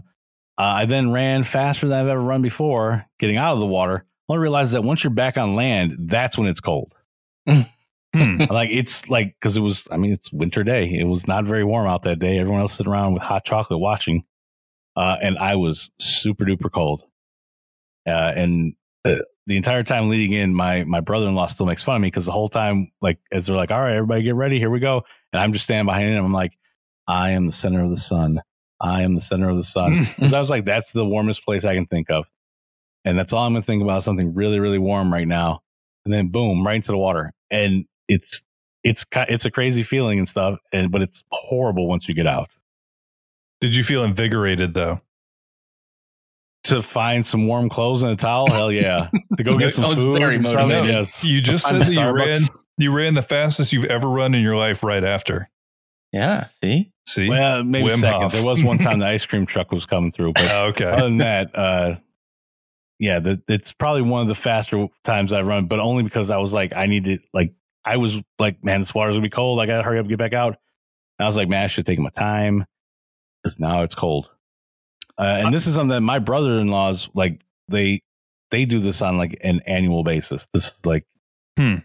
[0.57, 4.05] Uh, I then ran faster than I've ever run before, getting out of the water.
[4.29, 6.93] I realized that once you're back on land, that's when it's cold.
[8.15, 8.37] Hmm.
[8.49, 11.63] like it's like because it was i mean it's winter day it was not very
[11.63, 14.23] warm out that day everyone else sitting around with hot chocolate watching
[14.95, 17.01] uh and i was super duper cold
[18.07, 19.15] uh and uh,
[19.47, 22.31] the entire time leading in my my brother-in-law still makes fun of me because the
[22.31, 25.03] whole time like as they're like all right everybody get ready here we go.
[25.31, 26.57] And i'm just standing behind him i'm like
[27.07, 28.41] i am the center of the sun.
[28.79, 30.05] I am the center of the sun.
[30.15, 32.29] Because i was like that's the warmest place i can think of.
[33.05, 35.61] And that's all i'm gonna think about something really really warm right now.
[36.05, 37.33] And then boom right into the water.
[37.49, 38.43] And it's
[38.83, 42.49] it's it's a crazy feeling and stuff and but it's horrible once you get out.
[43.61, 45.01] Did you feel invigorated though?
[46.65, 50.17] To find some warm clothes and a towel hell yeah to go get some food
[50.17, 50.85] very motivated.
[50.85, 51.23] yes.
[51.25, 52.39] You just said that you ran
[52.77, 55.49] you ran the fastest you've ever run in your life right after.
[56.11, 56.91] Yeah, see?
[57.07, 57.27] See?
[57.27, 58.31] well maybe Wim second Hof.
[58.31, 61.17] there was one time the ice cream truck was coming through but Oh, other than
[61.17, 61.95] that uh
[62.99, 66.37] yeah the, it's probably one of the faster times i've run but only because i
[66.37, 69.59] was like i need to like i was like man this water's gonna be cold
[69.59, 70.55] i gotta hurry up and get back out
[71.19, 72.63] and i was like man i should take my time
[73.43, 74.29] because now it's cold
[75.19, 78.01] uh, and this is something that my brother-in-laws like they
[78.51, 81.05] they do this on like an annual basis this is like
[81.57, 81.75] Hmm.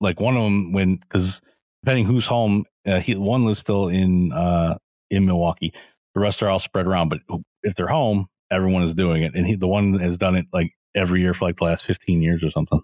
[0.00, 1.40] like one of them when because
[1.82, 4.76] depending who's home uh, he, one lives still in uh
[5.10, 5.72] in milwaukee
[6.14, 7.20] the rest are all spread around but
[7.62, 10.72] if they're home everyone is doing it and he the one has done it like
[10.94, 12.80] every year for like the last 15 years or something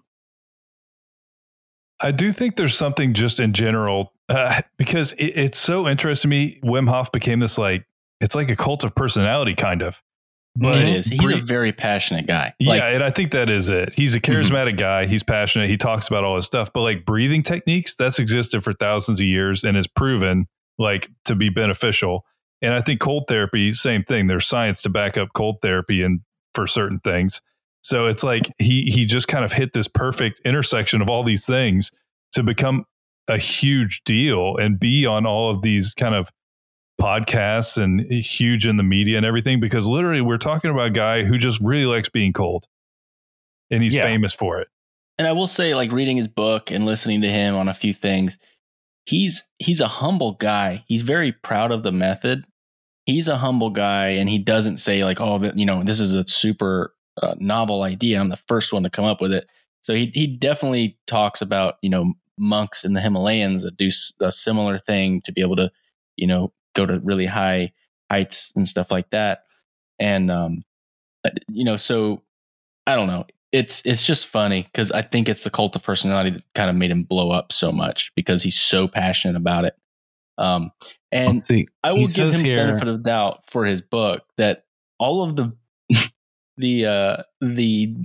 [2.01, 6.35] I do think there's something just in general Uh, because it, it's so interesting to
[6.35, 6.59] me.
[6.63, 7.85] Wim Hof became this like
[8.23, 10.01] it's like a cult of personality, kind of.
[10.55, 11.07] But it is.
[11.07, 12.53] He's Bre- a very passionate guy.
[12.57, 13.93] yeah, and I think that is it.
[13.95, 14.35] He's a mhm.
[14.35, 15.07] charismatic guy.
[15.07, 15.69] He's passionate.
[15.69, 16.71] He talks about all his stuff.
[16.71, 21.35] But like breathing techniques, that's existed for thousands of years and is proven like to
[21.35, 22.25] be beneficial.
[22.61, 24.27] And I think cold therapy, same thing.
[24.27, 26.21] There's science to back up cold therapy and
[26.53, 27.41] for certain things.
[27.81, 31.45] So it's like he he just kind of hit this perfect intersection of all these
[31.45, 31.91] things
[32.33, 32.85] to become
[33.27, 36.29] a huge deal and be on all of these kind of
[37.03, 41.23] podcasts and huge in the media and everything because literally we're talking about a guy
[41.23, 42.65] who just really likes being cold
[43.69, 44.03] and he's Yeah.
[44.03, 44.69] famous for it.
[45.19, 47.93] and I will say, like reading his book and listening to him on a few
[47.93, 48.37] things,
[49.05, 50.83] he's he's a humble guy.
[50.87, 52.45] He's very proud of the method.
[53.05, 56.15] He's a humble guy, and he doesn't say like, "Oh, that you know, this is
[56.15, 58.19] a super uh, novel idea.
[58.19, 59.45] I'm the first one to come up with it."
[59.83, 63.89] So he he definitely talks about you know monks in the Himalayas that do
[64.19, 65.69] a similar thing to be able to
[66.15, 67.71] you know go to really high
[68.11, 69.43] heights and stuff like that.
[69.99, 70.63] And um,
[71.23, 72.23] uh, you know, so
[72.87, 73.25] I don't know.
[73.51, 76.75] It's it's just funny because I think it's the cult of personality that kind of
[76.75, 79.75] made him blow up so much because he's so passionate about it.
[80.37, 80.71] Um,
[81.11, 84.65] and See, I will give him the benefit of doubt for his book that
[84.99, 85.55] all of the
[86.57, 87.95] the uh the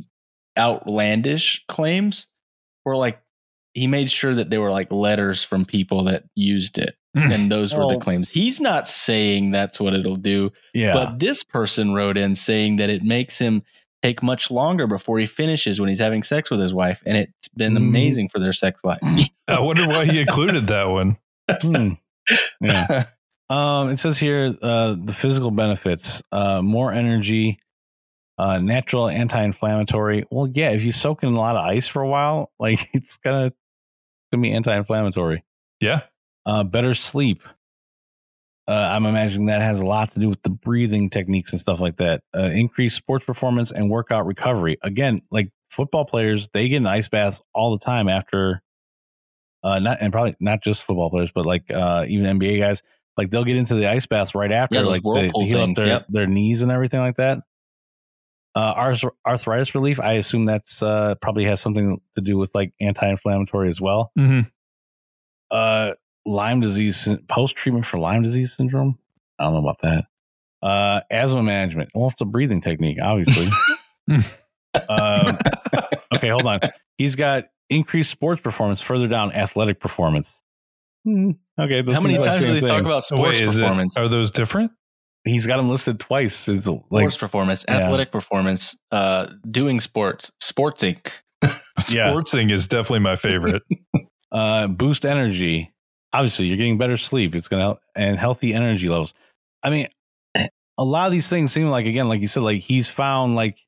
[0.58, 2.26] outlandish claims
[2.84, 3.20] were like
[3.78, 7.74] he made sure that there were like letters from people that used it and those
[7.74, 12.16] were the claims he's not saying that's what it'll do yeah, but this person wrote
[12.18, 13.62] in saying that it makes him
[14.02, 17.48] take much longer before he finishes when he's having sex with his wife and it's
[17.56, 17.78] been Mhm.
[17.88, 19.00] amazing for their sex life
[19.48, 21.16] I wonder why he included that one.
[21.62, 21.92] Hmm.
[22.60, 23.06] yeah.
[23.50, 27.58] Um, it says here uh, the physical benefits: uh, more energy,
[28.36, 30.26] uh, natural anti-inflammatory.
[30.30, 33.16] Well, yeah, if you soak in a lot of ice for a while, like it's
[33.16, 33.54] gonna
[34.32, 35.44] gonna be anti-inflammatory.
[35.80, 36.02] Yeah.
[36.46, 37.42] Uh, better sleep.
[38.66, 41.80] Uh, I'm imagining that has a lot to do with the breathing techniques and stuff
[41.80, 42.22] like that.
[42.36, 44.76] Uh, increased sports performance and workout recovery.
[44.82, 48.62] Again, like football players, they get in ice baths all the time after.
[49.62, 52.82] Uh, not and probably not just football players, but like uh, even NBA guys,
[53.16, 55.74] like they'll get into the ice baths right after, Yeah, like whirlpool to heal up
[55.74, 56.06] their yep.
[56.10, 57.38] their knees and everything like that.
[58.58, 60.00] Uh, arthritis relief.
[60.00, 64.10] I assume that's uh, probably has something to do with like anti-inflammatory as well.
[64.16, 64.40] hmm
[65.48, 65.94] Uh,
[66.26, 68.98] Lyme disease post treatment for Lyme disease syndrome.
[69.38, 70.06] I don't know about that.
[70.60, 71.90] Uh, asthma management.
[71.94, 73.46] Well, it's a breathing technique, obviously.
[74.08, 75.38] um,
[76.14, 76.58] okay, hold on.
[76.96, 78.82] He's got increased sports performance.
[78.82, 80.42] Further down, athletic performance.
[81.04, 83.60] Hmm, okay, this how many times do same they talk about sports Wait, is it,
[83.60, 84.72] performance are those different?
[85.24, 86.48] He's got him listed twice.
[86.48, 87.78] It's like sports performance yeah.
[87.78, 90.98] athletic performance uh doing sports sportsing
[91.42, 91.48] Yeah.
[91.78, 93.62] Sportsing is definitely my favorite.
[94.32, 95.72] uh, boost energy.
[96.12, 97.34] Obviously, you're getting better sleep.
[97.34, 99.12] It's gonna help and healthy energy levels.
[99.62, 99.88] I mean,
[100.34, 103.58] a lot of these things seem like again, like you said, like he's found like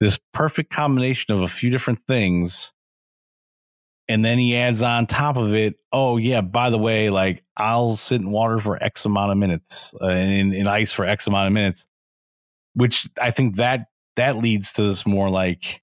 [0.00, 2.72] this perfect combination of a few different things,
[4.10, 5.76] and then he adds on top of it.
[5.92, 9.94] Oh yeah, by the way, like I'll sit in water for X amount of minutes
[10.00, 11.86] uh, and in, in ice for X amount of minutes,
[12.74, 15.80] which I think that that leads to this more like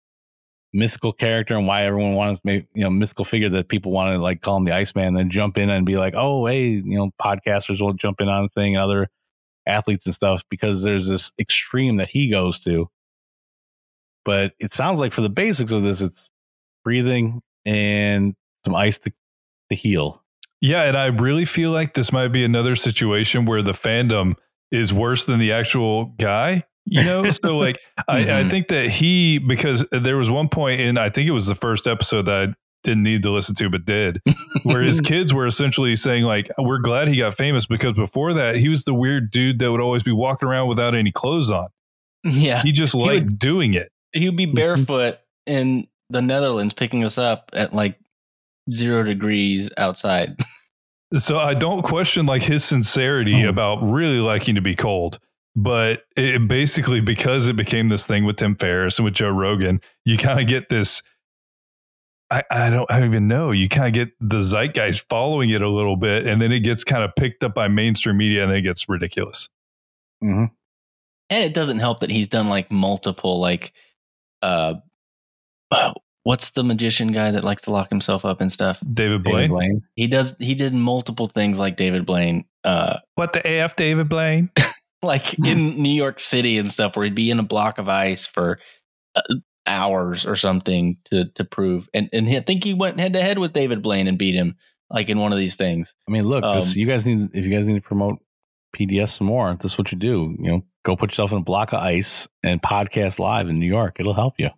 [0.73, 4.21] mythical character and why everyone wants make you know mythical figure that people want to
[4.21, 7.11] like call him the Iceman, then jump in and be like, oh hey, you know,
[7.21, 9.07] podcasters will jump in on the thing and other
[9.65, 12.89] athletes and stuff because there's this extreme that he goes to.
[14.25, 16.29] But it sounds like for the basics of this, it's
[16.83, 18.33] breathing and
[18.65, 19.11] some ice to,
[19.69, 20.23] to heal.
[20.61, 24.35] Yeah, and I really feel like this might be another situation where the fandom
[24.71, 26.63] is worse than the actual guy.
[26.85, 28.49] You know, so like I, I Mhm.
[28.49, 31.85] think that he because there was one point in I think it was the first
[31.87, 32.53] episode that I
[32.83, 34.21] didn't need to listen to but did
[34.63, 38.55] where his kids were essentially saying like we're glad he got famous because before that
[38.55, 41.67] he was the weird dude that would always be walking around without any clothes on.
[42.23, 43.91] yeah He just He liked would- doing it.
[44.13, 47.97] he would be barefoot in the netherlands picking us up at like
[48.73, 50.39] zero degrees outside
[51.17, 53.49] So I don't question like his sincerity Oh.
[53.49, 55.19] about really liking to be cold,
[55.55, 59.79] but it basically because it became this thing with Tim Ferriss and with Joe Rogan,
[60.03, 61.01] you kind of get this.
[62.29, 63.51] I, I don't I don't even know.
[63.51, 66.83] You kind of get the zeitgeist following it a little bit, and then it gets
[66.83, 69.47] kind of picked up by mainstream media, and then it gets ridiculous.
[70.21, 70.45] Mm-hmm.
[71.29, 73.71] and it doesn't help that he's done like multiple like
[74.41, 74.73] uh
[76.23, 79.81] what's the magician guy that likes to lock himself up and stuff David Blaine, Blaine.
[79.95, 84.49] he does he did multiple things like david blaine uh what the af, David Blaine?
[85.01, 88.25] like in new york city and stuff where he'd be in a block of ice
[88.25, 88.57] for
[89.15, 89.21] uh,
[89.65, 93.37] hours or something to to prove and and i think he went head to head
[93.37, 94.55] with david blaine and beat him
[94.89, 95.93] like in one of these things.
[96.07, 98.19] I mean, look, this, Um, you guys need if you guys need to promote
[98.75, 100.35] PDS some more, this is what you do.
[100.39, 103.67] You know, go put yourself in a block of ice and podcast live in New
[103.67, 103.97] York.
[103.99, 104.49] It'll help you.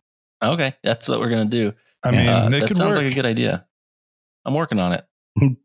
[0.43, 1.73] Okay, that's what we're gonna do.
[2.03, 3.03] I mean, Uh, it that sounds work.
[3.03, 3.65] like a good idea.
[4.45, 5.05] I'm working on it.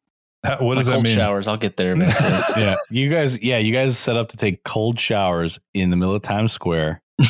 [0.44, 1.14] How- what My does that cold mean?
[1.16, 1.96] showers, I'll get there
[2.56, 3.40] yeah, you guys.
[3.40, 7.02] Yeah, you guys set up to take cold showers in the middle of Times Square.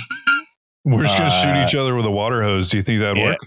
[0.85, 2.69] We're just going to shoot Uh, each other with a water hose.
[2.71, 3.25] Do you think that'd yeah.
[3.31, 3.39] work?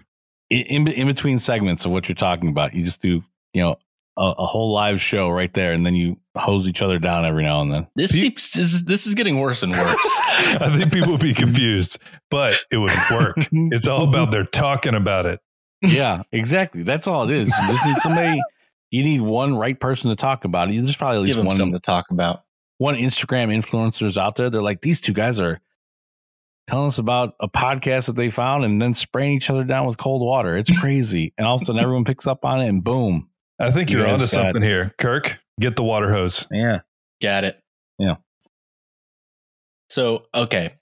[0.49, 2.73] in in between segments of what you're talking about.
[2.73, 3.21] You just do
[3.53, 3.75] you know
[4.17, 7.43] a, a whole live show right there, and then you hose each other down every
[7.43, 7.87] now and then.
[7.95, 9.83] this Pe- seems this is, this is getting worse and worse.
[10.19, 11.99] I think people would be confused,
[12.31, 13.37] but it would work.
[13.51, 15.39] It's all about they're talking about it.
[15.83, 16.83] yeah, exactly.
[16.83, 17.47] That's all it is.
[17.49, 18.41] You just need somebody.
[18.89, 20.81] You need one right person to talk about it.
[20.81, 22.43] There's probably at Give least them one something to talk about.
[22.79, 24.49] one Instagram influencers out there.
[24.49, 25.59] They're like these two guys are
[26.67, 29.97] telling us about a podcast that they found and then spraying each other down with
[29.97, 30.55] cold water.
[30.57, 33.29] It's crazy, and all of a sudden everyone picks up on it, and boom.
[33.59, 34.93] I think You you're guys onto got- something here.
[34.97, 36.47] Kirk, get the water hose.
[36.51, 36.79] Yeah.
[37.21, 37.59] Got it.
[37.99, 38.15] Yeah.
[39.89, 40.73] So okay,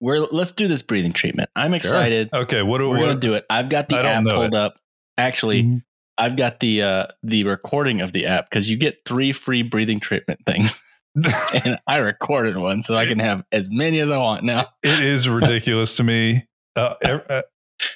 [0.00, 1.50] we're let's do this breathing treatment.
[1.56, 2.30] I'm excited.
[2.32, 3.44] Okay, what are We're what, gonna do it.
[3.50, 4.54] I've got the I app pulled it.
[4.54, 4.76] up.
[5.18, 5.82] Actually, Mhm.
[6.18, 9.98] I've got the uh the recording of the app because you get three free breathing
[10.00, 10.80] treatment things,
[11.64, 14.68] and I recorded one so I can have as many as I want now.
[14.84, 16.46] it is ridiculous to me.
[16.76, 17.42] Uh, uh,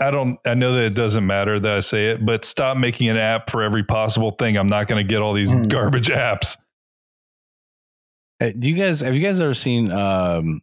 [0.01, 0.39] I don't.
[0.47, 3.49] I know that it doesn't matter that I say it, but stop making an app
[3.51, 4.57] for every possible thing.
[4.57, 5.69] I'm not going to get all these Mm.
[5.69, 6.57] garbage apps.
[8.41, 10.63] Hey, do you guys have you guys ever seen um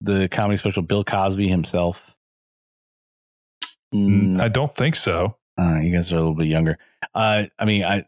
[0.00, 2.14] the comedy special Bill Cosby himself?
[3.94, 5.36] Mm, I don't think so.
[5.60, 6.78] Uh, you guys are a little bit younger.
[7.14, 8.04] Uh, I mean, I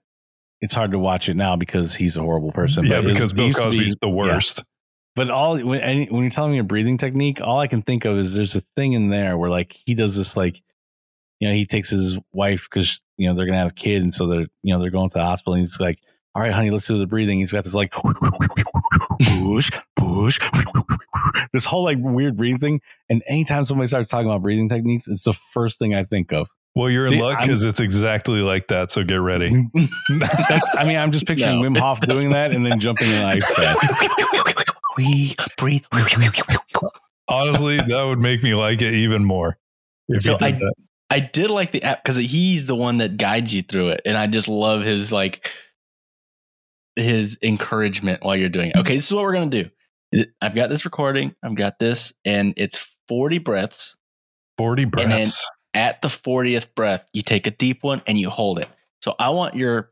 [0.60, 2.84] it's hard to watch it now because he's a horrible person.
[2.86, 4.64] yeah, because Bill to be- Cosby's the worst.
[5.16, 8.04] But all when any, when you're telling me a breathing technique, all I can think
[8.04, 10.62] of is there's a thing in there where like he does this like,
[11.40, 14.12] you know, he takes his wife because you know they're gonna have a kid, and
[14.12, 15.98] so they're you know they're going to the hospital, and he's like,
[16.34, 20.38] "All right, honey, let's do the breathing." He's got this like push, push,
[21.52, 22.80] this whole like weird breathing thing.
[23.08, 26.48] And anytime somebody starts talking about breathing techniques, it's the first thing I think of.
[26.74, 28.90] Well, you're in See, luck because it's exactly like that.
[28.90, 29.50] So get ready.
[30.10, 31.70] That's, I mean, I'm just picturing No.
[31.70, 34.75] Wim Hof doing that and then jumping in an ice bath.
[34.96, 35.84] We breathe.
[37.28, 39.58] Honestly, that would make me like it even more.
[40.08, 40.74] If So I- that.
[41.08, 44.16] I did like the app because he's the one that guides you through it, and
[44.16, 45.48] I just love his like
[46.96, 48.76] his encouragement while you're doing it.
[48.76, 49.50] Okay, this is what we're gonna
[50.12, 50.24] do.
[50.40, 51.34] I've got this recording.
[51.42, 53.96] I've got this, and it's 40 breaths.
[54.58, 55.48] 40 then- breaths.
[55.74, 58.68] At the 40th breath, you take a deep one and you hold it.
[59.02, 59.90] So I want your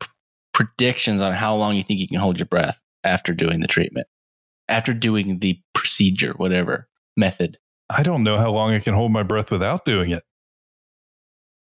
[0.51, 4.07] predictions on how long you think you can hold your breath after doing the treatment,
[4.67, 7.57] after doing the procedure, whatever method.
[7.89, 10.23] I don't know how long I can hold my breath without doing it.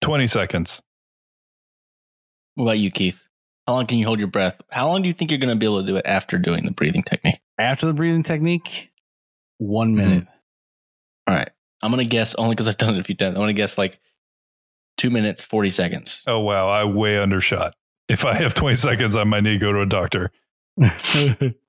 [0.01, 0.81] 20 seconds.
[2.55, 3.21] What about you, Keith?
[3.67, 4.59] How long can you hold your breath?
[4.69, 6.65] How long do you think you're going to be able to do it after doing
[6.65, 7.39] the breathing technique?
[7.59, 8.89] After the breathing technique,
[9.59, 9.97] one mm-hmm.
[9.97, 10.27] minute.
[11.27, 11.51] All right.
[11.81, 13.35] I'm going to guess only because I've done it a few times.
[13.35, 13.99] I'm going to guess like
[14.97, 16.23] two minutes, 40 seconds.
[16.27, 16.67] Oh, wow.
[16.67, 17.75] I way undershot.
[18.07, 20.31] If I have 20 seconds, I might need to go to a doctor.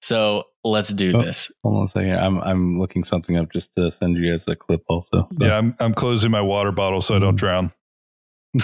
[0.00, 1.20] So let's do Oh.
[1.22, 1.50] this.
[1.64, 2.16] Hold on a second.
[2.18, 5.28] I'm I'm looking something up just to send you guys a clip also.
[5.40, 7.72] Yeah, I'm, I'm closing my water bottle so I don't drown.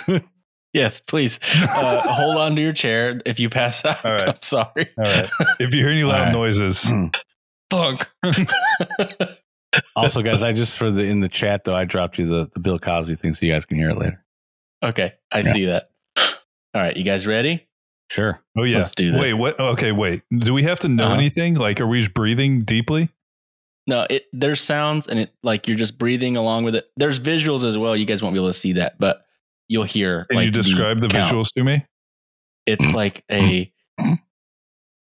[0.72, 4.04] Yes, please uh, hold on to your chair if you pass out.
[4.04, 4.28] All right.
[4.30, 4.90] I'm sorry.
[4.98, 5.30] All right.
[5.60, 6.32] If you hear any loud All right.
[6.32, 6.90] noises,
[7.70, 8.08] Funk.
[9.94, 12.58] also, guys, I just for the in the chat though, I dropped you the, the
[12.60, 14.24] Bill Cosby thing so you guys can hear it later.
[14.84, 15.52] okay, I Yeah.
[15.52, 15.90] see that.
[16.16, 17.68] All right, you guys ready?
[18.10, 18.40] Sure.
[18.56, 18.78] oh, yeah.
[18.78, 19.20] Let's do this.
[19.20, 19.58] Wait, what?
[19.58, 20.22] Okay, wait.
[20.36, 21.14] Do we have to know Uh-huh.
[21.14, 21.54] anything?
[21.54, 23.08] Like, are we just breathing deeply?
[23.86, 26.86] No, it there's sounds and it like you're just breathing along with it.
[26.96, 27.94] There's visuals as well.
[27.96, 29.26] You guys won't be able to see that, but
[29.68, 30.24] you'll hear.
[30.30, 31.26] Can like you describe the, count.
[31.28, 31.84] visuals to me?
[32.66, 33.70] It's like a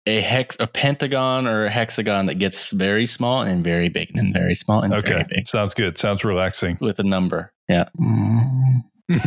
[0.06, 4.18] a hex, a pentagon or a hexagon that gets very small and very big, and
[4.18, 5.08] then very small and Okay.
[5.08, 5.96] very big Sounds good.
[5.96, 6.76] Sounds relaxing.
[6.80, 7.52] with a number.
[7.68, 7.88] Yeah.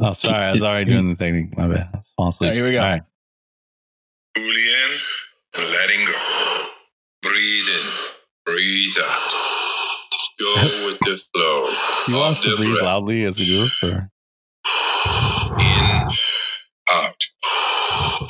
[0.00, 1.52] Oh, sorry, I was already doing the thing.
[1.56, 1.88] My bad.
[1.92, 2.20] I asleep.
[2.20, 2.78] All right, here we go.
[2.80, 3.02] All right.
[4.38, 6.12] In letting go.
[7.22, 7.86] Breathe in,
[8.46, 9.32] breathe out.
[10.12, 10.54] Just Go
[10.86, 11.66] with the flow.
[12.08, 12.84] You want us to breathe breath.
[12.84, 13.84] loudly as we do this?
[13.84, 14.10] Or?
[15.60, 16.08] In,
[16.92, 17.24] out.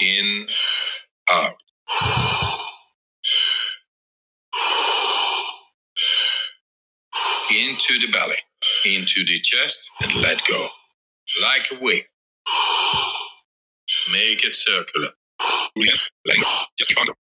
[0.03, 0.47] In,
[1.31, 1.55] out.
[7.53, 8.37] Into the belly,
[8.87, 10.67] into the chest, and let go.
[11.43, 12.05] Like a wave.
[14.13, 15.11] Make it circular.
[15.79, 16.49] Breathe in, letting go.
[16.76, 17.16] Just keep on going.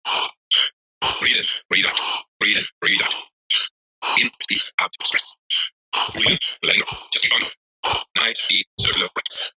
[1.22, 1.96] Breathe in, breathe out.
[2.40, 3.14] Breathe in, breathe out.
[4.20, 5.38] In, breathe out, stress.
[6.14, 6.98] Breathe in, letting go.
[7.14, 8.02] Just keep on going.
[8.18, 9.54] Nice, deep, circular breaths.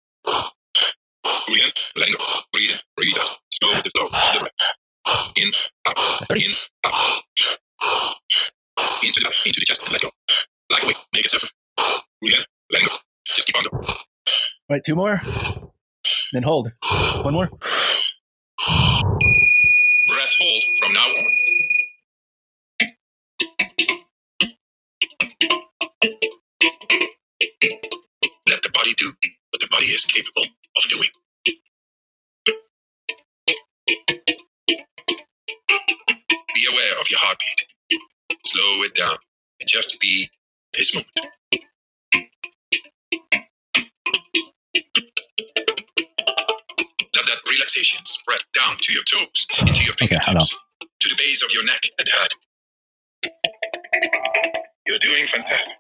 [1.47, 2.25] Julian, letting go.
[2.53, 3.39] Breathe in, breathe out.
[3.63, 5.33] With the flow the breath.
[5.37, 5.53] In,
[5.87, 6.51] out, in,
[6.85, 7.23] out.
[9.05, 10.11] Into the, into the chest and let go.
[10.71, 11.53] Like a make it separate.
[12.21, 12.43] Julian,
[12.73, 12.95] letting go.
[13.27, 13.95] Just keep on going.
[14.69, 15.21] Right, two more.
[16.33, 16.73] Then hold.
[17.23, 17.49] One more.
[20.09, 20.35] Breath
[20.99, 21.25] from.
[28.49, 29.07] Let the body do
[29.51, 31.09] what the body is capable of doing.
[36.55, 37.67] Be aware of your heartbeat.
[38.47, 39.17] Slow it down
[39.61, 40.31] and just be
[40.75, 41.11] this moment.
[47.15, 50.29] Let that relaxation spread down to your toes, into your fingertips.
[50.29, 50.47] Okay, hold on.
[50.47, 50.68] fingertips,
[51.01, 52.29] to the base of your neck and head.
[54.87, 55.77] You're doing fantastic.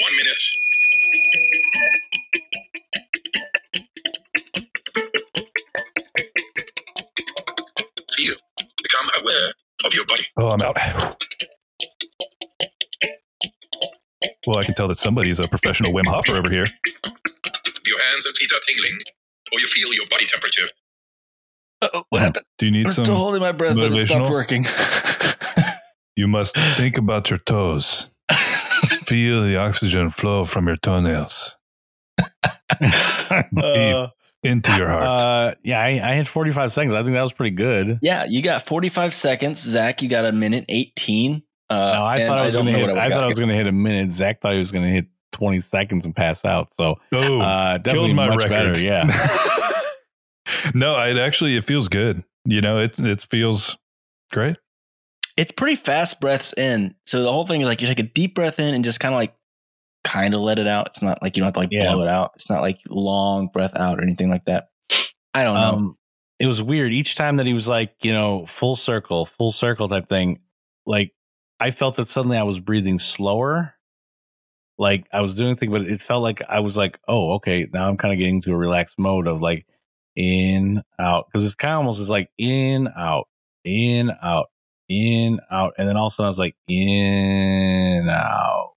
[0.00, 0.40] One minute.
[8.16, 8.34] Feel.
[8.82, 9.52] Become aware
[9.84, 10.24] of your body.
[10.36, 10.76] Oh, I'm out.
[14.46, 16.64] Well, I can tell that somebody's a professional Wim Hofer over here.
[17.86, 18.98] Your hands and feet are tingling,
[19.52, 20.66] or you feel your body temperature.
[21.82, 22.46] Uh-oh, what happened?
[22.58, 23.04] Do you need I'm some?
[23.04, 24.30] still holding my breath, but it stopped motivational?
[24.30, 24.66] working.
[26.14, 28.10] You must think about your toes.
[29.06, 31.56] Feel the oxygen flow from your toenails
[32.18, 32.28] deep
[33.56, 34.08] Uh,
[34.42, 35.22] into your heart.
[35.22, 36.94] Uh, yeah, I, I had 45 seconds.
[36.94, 37.98] I think that was pretty good.
[38.02, 39.60] yeah, you got 45 seconds.
[39.60, 41.42] Zach, you got a minute 18.
[41.70, 42.88] Uh, No, I thought I was going to hit.
[42.88, 44.10] what I thought I was going to hit a minute.
[44.12, 46.68] Zach thought he was going to hit 20 seconds and pass out.
[46.78, 48.74] So oh, uh, definitely killed my much record.
[48.74, 48.82] better.
[48.84, 49.04] Yeah.
[50.74, 52.24] no, it actually it feels good.
[52.44, 53.76] You know, it it feels
[54.32, 54.56] great.
[55.36, 56.94] it's pretty fast breaths in.
[57.06, 59.14] So the whole thing is like you take a deep breath in and just kind
[59.14, 59.34] of like
[60.04, 60.88] kind of let it out.
[60.88, 61.92] It's not like you don't have to like Yeah.
[61.92, 62.32] blow it out.
[62.34, 64.68] It's not like long breath out or anything like that.
[65.34, 65.60] I don't know.
[65.60, 65.96] um,
[66.40, 66.92] it was weird.
[66.92, 70.40] Each time that he was like, you know, full circle, full circle type thing,
[70.86, 71.12] like
[71.60, 73.74] I felt that suddenly I was breathing slower.
[74.78, 77.88] Like I was doing things, but it felt like I was like, oh, okay, now
[77.88, 79.66] I'm kind of getting to a relaxed mode of like
[80.16, 81.26] in, out.
[81.32, 83.28] Cause it's kind of almost it's like in, out,
[83.64, 84.46] in, out,
[84.88, 85.74] in, out.
[85.78, 88.72] And then all of a sudden I was like, in, out.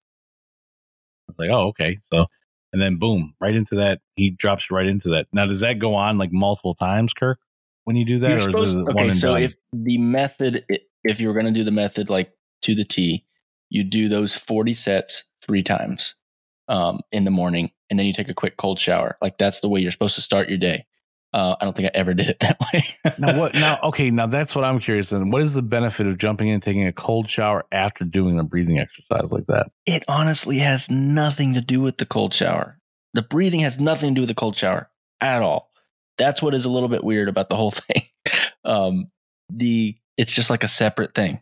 [1.28, 1.98] I was like, oh, okay.
[2.12, 2.26] So,
[2.72, 4.00] and then boom, right into that.
[4.16, 5.26] He drops right into that.
[5.32, 7.38] Now, does that go on like multiple times, Kirk,
[7.84, 8.30] when you do that?
[8.30, 9.14] You're or supposed is it okay.
[9.14, 9.42] So done?
[9.42, 10.64] if the method,
[11.04, 12.32] if you were going to do the method like
[12.62, 13.24] to the T,
[13.70, 16.14] you do those 40 sets three times
[16.68, 19.16] um, in the morning, and then you take a quick cold shower.
[19.20, 20.84] Like that's the way you're supposed to start your day.
[21.36, 22.86] Uh, I don't think I ever did it that way.
[23.18, 26.16] now what now okay now that's what i'm curious then what is the benefit of
[26.16, 30.02] jumping in and taking a cold shower after doing a breathing exercise like that it
[30.08, 32.78] honestly has nothing to do with the cold shower.
[33.14, 34.88] The breathing has nothing to do with the cold shower
[35.20, 35.70] at all.
[36.18, 38.02] That's what is a little bit weird about the whole thing.
[38.64, 39.10] Um,
[39.50, 41.40] the it's just like a separate thing.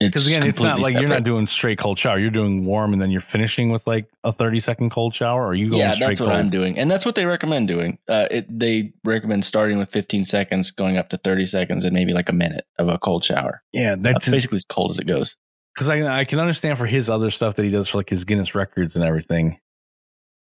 [0.00, 3.02] Because again it's not like you're not doing straight cold shower you're doing warm and
[3.02, 5.94] then you're finishing with like a 30 second cold shower or are you going Yeah,
[5.94, 7.98] that's what cold I'm doing, and that's what they recommend doing.
[8.08, 12.12] Uh, it, they recommend starting with 15 seconds, going up to 30 seconds, and maybe
[12.12, 13.62] like a minute of a cold shower.
[13.72, 15.36] yeah That's that's basically as cold as it goes.
[15.74, 18.24] because I, I can understand for his other stuff that he does for like his
[18.24, 19.58] Guinness records and everything,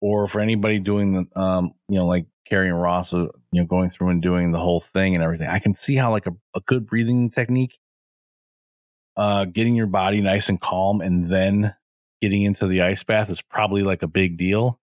[0.01, 3.89] or for anybody doing the um you know like carrying Ross, uh, you know going
[3.89, 5.47] through and doing the whole thing and everything.
[5.49, 7.77] I can see how like a, a good breathing technique,
[9.17, 11.75] uh, getting your body nice and calm and then
[12.21, 14.79] getting into the ice bath is probably like a big deal,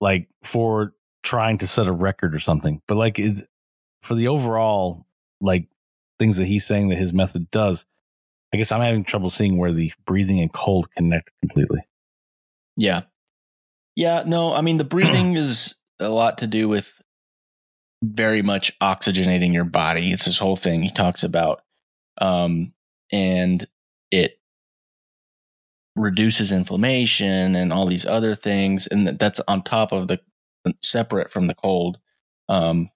[0.00, 2.80] like for trying to set a record or something.
[2.88, 3.46] But like it,
[4.02, 5.06] for the overall
[5.40, 5.68] like
[6.18, 7.84] things that he's saying that his method does.
[8.54, 11.80] I guess I'm having trouble seeing where the breathing and cold connect completely.
[12.76, 13.02] Yeah.
[13.96, 17.02] Yeah, no, I mean the breathing is a lot to do with
[18.02, 20.12] very much oxygenating your body.
[20.12, 21.62] It's this whole thing he talks about.
[22.18, 22.72] Um
[23.12, 23.66] and
[24.10, 24.38] it
[25.94, 30.20] reduces inflammation and all these other things and that's on top of the
[30.82, 31.98] separate from the cold.
[32.48, 32.90] Um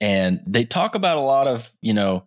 [0.00, 2.24] and they talk about a lot of, you know,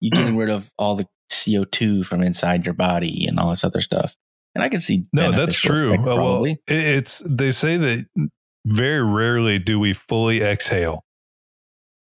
[0.00, 3.80] you getting rid of all the CO2 from inside your body and all this other
[3.80, 4.14] stuff.
[4.54, 5.94] And I can see No, that's true.
[5.94, 8.06] Uh, well, it's they say that
[8.66, 11.04] very rarely do we fully exhale.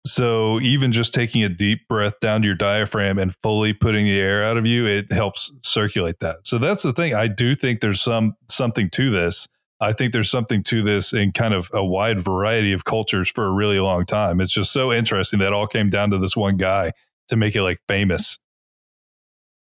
[0.05, 4.19] So even just taking a deep breath down to your diaphragm and fully putting the
[4.19, 6.47] air out of you, it helps circulate that.
[6.47, 7.15] So that's the thing.
[7.15, 9.49] I do think there's some something to this.
[9.81, 13.47] I think there's something to this in kind of a wide variety of cultures for
[13.47, 14.41] a really long time.
[14.41, 16.93] It's just so interesting that all came down to this one guy
[17.29, 18.39] to make it like famous.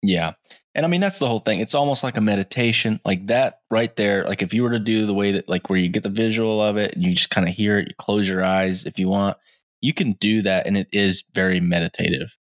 [0.04, 0.34] Yeah.
[0.74, 1.60] And I mean, that's the whole thing.
[1.60, 4.26] It's almost like a meditation, like that right there.
[4.26, 6.62] Like if you were to do the way that, like where you get the visual
[6.62, 9.38] of it you just kind of hear it, you close your eyes if you want,
[9.82, 10.68] you can do that.
[10.68, 12.36] And it is very meditative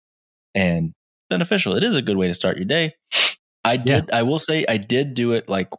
[0.53, 0.93] and
[1.29, 1.75] beneficial.
[1.75, 2.95] It is a good way to start your day.
[3.63, 5.69] I did, I will say, I did do it like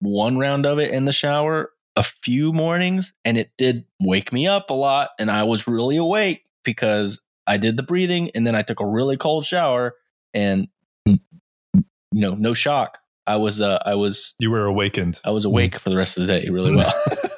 [0.00, 4.46] one round of it in the shower a few mornings and it did wake me
[4.46, 5.10] up a lot.
[5.18, 8.86] And I was really awake because I did the breathing and then I took a
[8.86, 9.94] really cold shower
[10.32, 10.68] and
[11.06, 11.18] you
[12.12, 12.98] know, no shock.
[13.26, 15.20] I was uh I was You were awakened.
[15.24, 16.92] I was awake for the rest of the day really well.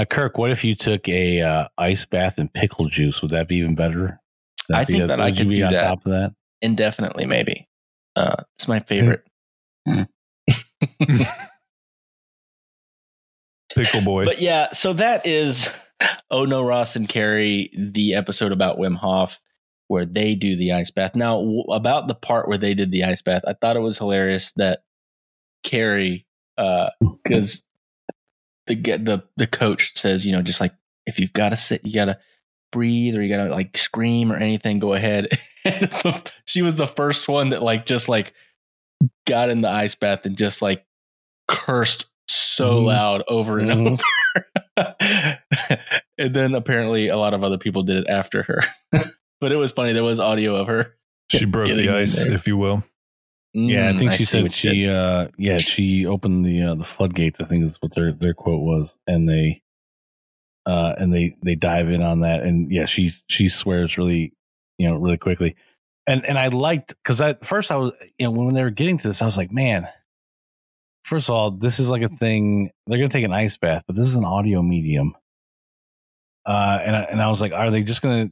[0.00, 3.20] Now, Kirk, what if you took a uh, ice bath and pickle juice?
[3.20, 4.18] Would that be even better?
[4.70, 5.82] Would I be think a- that I would you could be do on that.
[5.82, 6.34] top of that.
[6.62, 7.68] Indefinitely maybe.
[8.16, 9.24] Uh it's my favorite.
[13.74, 14.24] Pickle boy.
[14.24, 15.68] But yeah, so that is
[16.30, 19.38] Oh No Ross and Carrie, the episode about Wim Hof
[19.88, 21.14] where they do the ice bath.
[21.14, 23.98] Now, w- about the part where they did the ice bath, I thought it was
[23.98, 24.80] hilarious that
[25.62, 26.26] Carrie,
[26.56, 27.62] because
[28.66, 30.72] the get the the coach says, you know, just like
[31.06, 32.18] if you've got to sit, you got to
[32.72, 35.28] breathe or you got to like scream or anything, go ahead.
[35.64, 38.32] The, she was the first one that like just like
[39.26, 40.86] got in the ice bath and just like
[41.48, 42.84] cursed so Mhm.
[42.86, 44.00] loud over and Mhm.
[44.78, 44.94] over.
[46.18, 48.60] and then apparently a lot of other people did it after her.
[49.40, 49.92] but it was funny.
[49.92, 50.94] There was audio of her.
[51.30, 52.82] she broke the ice, if you will.
[53.54, 54.52] Yeah, I Mm, think she see said did.
[54.52, 57.40] she, uh, yeah, she opened the uh, the floodgates.
[57.40, 59.62] I think is what their their quote was, and they,
[60.66, 64.32] uh, and they they dive in on that, and yeah, she she swears really,
[64.78, 65.56] you know, really quickly,
[66.06, 68.98] and and I liked because at first I was, you know, when they were getting
[68.98, 69.88] to this, I was like, man,
[71.04, 72.70] first of all, this is like a thing.
[72.86, 75.14] They're gonna take an ice bath, but this is an audio medium,
[76.46, 78.30] uh, and I, and I was like, are they just gonna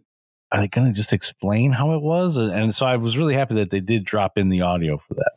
[0.52, 2.36] are they going to just explain how it was?
[2.36, 5.32] And so I was really happy that they did drop in the audio for that.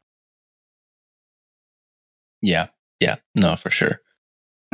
[2.41, 2.68] Yeah.
[2.99, 3.16] Yeah.
[3.36, 4.01] No, for sure.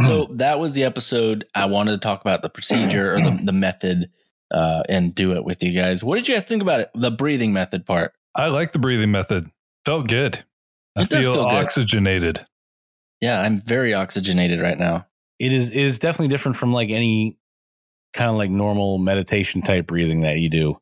[0.05, 1.45] So that was the episode.
[1.55, 4.11] I wanted to talk about the procedure or the, the method
[4.51, 6.03] uh, and do it with you guys.
[6.03, 6.91] What did you guys think about it?
[6.93, 8.13] The breathing method part.
[8.35, 9.49] I like the breathing method.
[9.85, 10.43] Felt good.
[10.95, 11.63] I It does feel, feel good.
[11.63, 12.45] oxygenated.
[13.21, 15.07] Yeah, I'm very oxygenated right now.
[15.39, 17.39] It is it is definitely different from like any
[18.13, 20.79] kind of like normal meditation type breathing that you do,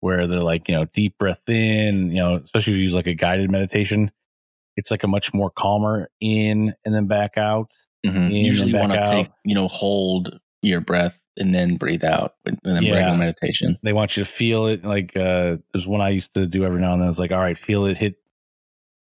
[0.00, 3.06] where they're like you know deep breath in, you know, especially if you use like
[3.06, 4.10] a guided meditation.
[4.76, 7.70] It's like a much more calmer in and then back out.
[8.06, 8.26] Mhm.
[8.26, 12.34] In Usually, you want to take, you know, hold your breath and then breathe out
[12.46, 12.94] and then Yeah.
[12.94, 13.78] regular meditation.
[13.82, 14.84] They want you to feel it.
[14.84, 17.08] Like uh there's one I used to do every now and then.
[17.10, 18.14] It's like, all right, feel it hit,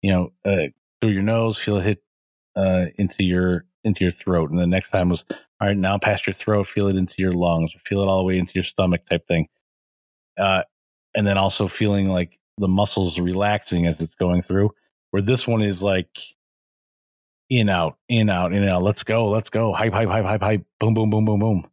[0.02, 0.68] you know, uh,
[1.00, 2.02] through your nose, feel it hit
[2.56, 4.50] uh into your into your throat.
[4.50, 5.24] And the next time was,
[5.60, 8.18] all right, now past your throat, feel it into your lungs, or feel it all
[8.18, 9.48] the way into your stomach type thing.
[10.36, 10.62] Uh
[11.14, 14.70] and then also feeling like the muscles relaxing as it's going through.
[15.10, 16.10] Where this one is like
[17.48, 18.82] in out, in out, in out.
[18.82, 19.72] Let's go, let's go.
[19.72, 20.66] Hype, hype, hype, hype, hype.
[20.78, 21.66] Boom, boom, boom, boom, boom.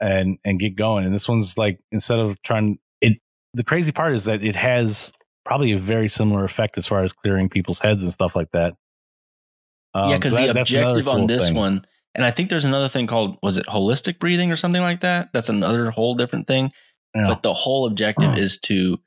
[0.00, 1.04] And and get going.
[1.06, 3.14] And this one's like instead of trying it
[3.54, 5.12] the crazy part is that it has
[5.44, 8.74] probably a very similar effect as far as clearing people's heads and stuff like that.
[9.94, 11.54] Um, yeah, because the objective on this thing.
[11.54, 11.86] one,
[12.16, 15.28] and I think there's another thing called, was it holistic breathing or something like that?
[15.32, 16.72] That's another whole different thing.
[17.14, 17.28] Yeah.
[17.28, 18.98] but the whole objective is to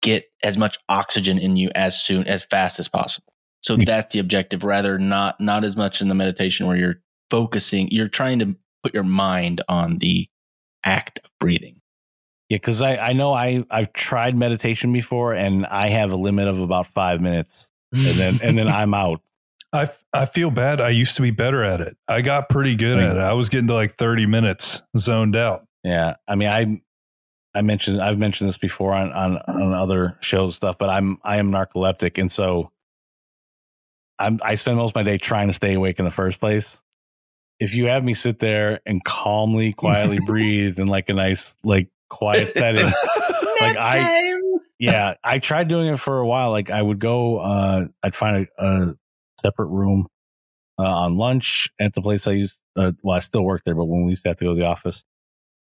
[0.00, 3.84] get as much oxygen in you as soon as fast as possible so Yeah.
[3.84, 8.08] that's the objective rather not not as much in the meditation where you're focusing you're
[8.08, 10.28] trying to put your mind on the
[10.86, 11.80] act of breathing
[12.48, 16.48] Yeah, because I, I know I I've tried meditation before and I have a limit
[16.48, 19.20] of about five minutes and then and then I'm out.
[19.72, 20.80] I, f- I feel bad.
[20.80, 21.96] I used to be better at it.
[22.08, 23.22] I got pretty good at it.
[23.22, 25.66] I was getting to like 30 minutes zoned out.
[25.84, 26.80] Yeah, I mean I
[27.58, 31.38] I mentioned I've mentioned this before on on on other shows stuff, but I'm I
[31.38, 32.70] am narcoleptic and so
[34.18, 36.80] I'm I spend most of my day trying to stay awake in the first place.
[37.60, 41.88] If you have me sit there and calmly, quietly breathe in like a nice like
[42.10, 42.84] quiet setting,
[43.60, 44.32] like I
[44.78, 46.50] yeah, I tried doing it for a while.
[46.50, 48.94] Like I would go, uh, I'd find a, a
[49.40, 50.06] separate room
[50.78, 52.60] uh, on lunch at the place I used.
[52.76, 54.58] Uh, well, I still work there, but when we used to have to go to
[54.58, 55.04] the office,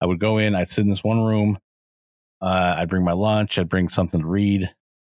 [0.00, 0.54] I would go in.
[0.54, 1.58] I'd sit in this one room.
[2.40, 3.58] Uh, I'd bring my lunch.
[3.58, 4.68] I'd bring something to read,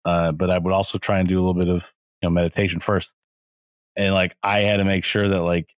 [0.04, 2.80] uh, but I would also try and do a little bit of you know meditation
[2.80, 3.12] first.
[3.96, 5.72] And like I had to make sure that like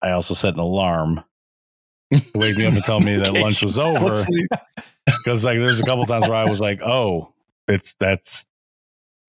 [0.00, 1.24] I also set an alarm
[2.12, 4.24] to wake me up and tell me that lunch was over
[5.06, 7.32] because like there's a couple times where I was like, oh,
[7.68, 8.46] it's that's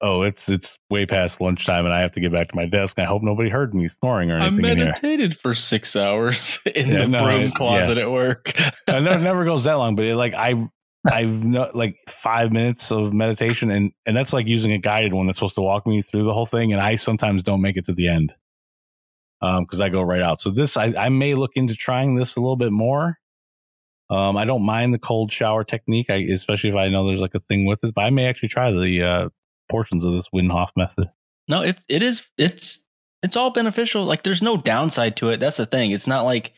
[0.01, 2.99] oh, it's it's way past lunchtime and I have to get back to my desk.
[2.99, 6.99] I hope nobody heard me snoring or anything I meditated for six hours in Yeah,
[6.99, 8.53] the no, broom it- closet at work
[8.87, 10.67] I know it never goes that long, but it, like I
[11.09, 15.25] I've no, like five minutes of meditation, and and that's like using a guided one
[15.27, 17.85] that's supposed to walk me through the whole thing, and I sometimes don't make it
[17.85, 18.33] to the end
[19.41, 20.41] um because I go right out.
[20.41, 23.19] So this I, I may look into trying this a little bit more.
[24.09, 27.35] Um, I don't mind the cold shower technique, I, especially if I know there's like
[27.35, 27.93] a thing with it.
[27.93, 29.29] But I may actually try the uh,
[29.69, 31.05] portions of this Wim Hof method.
[31.47, 32.83] No, it it is it's
[33.23, 34.03] it's all beneficial.
[34.03, 35.39] Like there's no downside to it.
[35.39, 35.91] That's the thing.
[35.91, 36.53] It's not like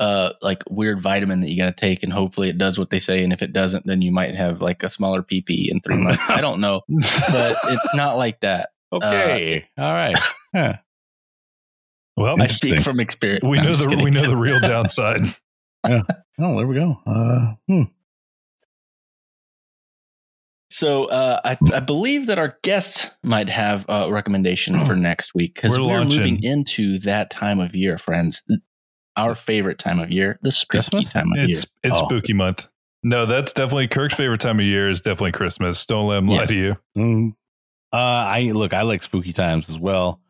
[0.00, 2.98] uh like weird vitamin that you got to take and hopefully it does what they
[2.98, 5.96] say and if it doesn't then you might have like a smaller PP in 3
[5.98, 6.24] months.
[6.28, 8.70] I don't know, but it's not like that.
[8.92, 10.16] Okay, all right.
[10.56, 10.74] Huh.
[12.16, 13.42] Well, I speak from experience.
[13.44, 14.04] we No, know the kidding.
[14.04, 15.22] we know the real downside.
[15.84, 16.00] Oh,
[16.38, 16.96] there we go.
[17.06, 17.82] Uh, hmm.
[20.76, 25.54] So uh, I, I believe that our guest might have a recommendation for next week
[25.54, 28.42] because We're we're, moving into that time of year, friends.
[29.16, 31.12] Our favorite time of year, the spooky Christmas?
[31.12, 31.46] time of year.
[31.50, 32.06] It's it's Oh.
[32.06, 32.66] spooky month.
[33.04, 35.86] No, that's definitely Kirk's favorite time of year is definitely Christmas.
[35.86, 36.76] Don't let him lie to you.
[36.98, 37.34] Mm.
[37.92, 38.72] Uh, I look.
[38.72, 40.20] I like spooky times as well.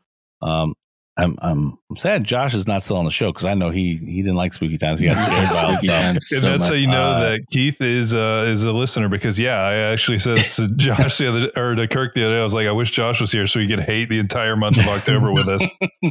[0.43, 0.75] Um,
[1.17, 3.97] I'm I'm I'm sad Josh is not still on the show because I know he
[4.05, 4.99] he didn't like spooky times.
[4.99, 5.83] He got scared by all stuff.
[5.85, 9.09] times And so that's how you know Uh, that Keith is uh, is a listener
[9.09, 12.41] because yeah, I actually said to Josh the other or to Kirk the other day,
[12.41, 14.77] I was like, I wish Josh was here so he could hate the entire month
[14.79, 15.63] of October with us.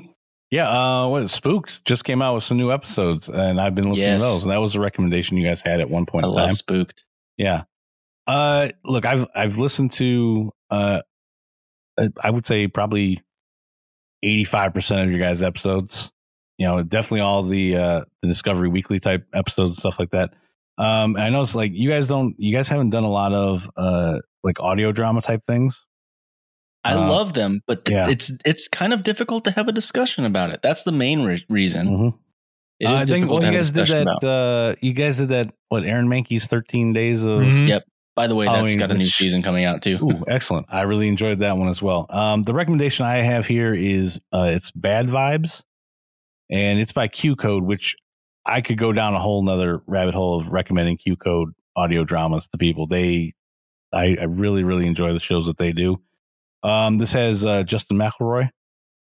[0.51, 4.09] Yeah, uh, what Spooked just came out with some new episodes, and I've been listening
[4.09, 4.21] Yes.
[4.21, 4.43] to those.
[4.43, 6.45] And that was a recommendation you guys had at one point I in time.
[6.45, 7.03] love spooked.
[7.37, 7.63] Yeah.
[8.27, 11.01] Uh, look, I've I've listened to uh,
[11.97, 13.19] uh, I would say probably
[14.23, 16.11] eighty five percent of your guys' episodes.
[16.57, 20.33] You know, definitely all the uh the Discovery Weekly type episodes and stuff like that.
[20.77, 23.33] Um, and I know it's like you guys don't, you guys haven't done a lot
[23.33, 25.85] of uh like audio drama type things.
[26.83, 28.09] I Uh, love them, but th- yeah.
[28.09, 30.61] it's it's kind of difficult to have a discussion about it.
[30.61, 31.87] That's the main re- reason.
[31.87, 32.13] Mhm.
[32.79, 34.01] It is Uh, I think difficult well, to you guys did that.
[34.01, 34.23] about.
[34.23, 35.53] Uh, you guys did that.
[35.69, 37.67] What Aaron Mahnke's thirteen days of Mhm.
[37.69, 37.83] Yep.
[38.15, 39.97] By the way, that's Halloween, got a new which- season coming out too.
[40.01, 40.67] Ooh, excellent.
[40.69, 42.05] I really enjoyed that one as well.
[42.09, 45.63] Um, the recommendation I have here is uh, it's Bad Vibes,
[46.51, 47.95] and it's by QCODE, which
[48.45, 52.57] I could go down a whole nother rabbit hole of recommending QCODE audio dramas to
[52.57, 52.85] people.
[52.85, 53.33] They,
[53.91, 55.99] I, I really, really enjoy the shows that they do.
[56.61, 58.49] Um, this has uh, Justin McElroy.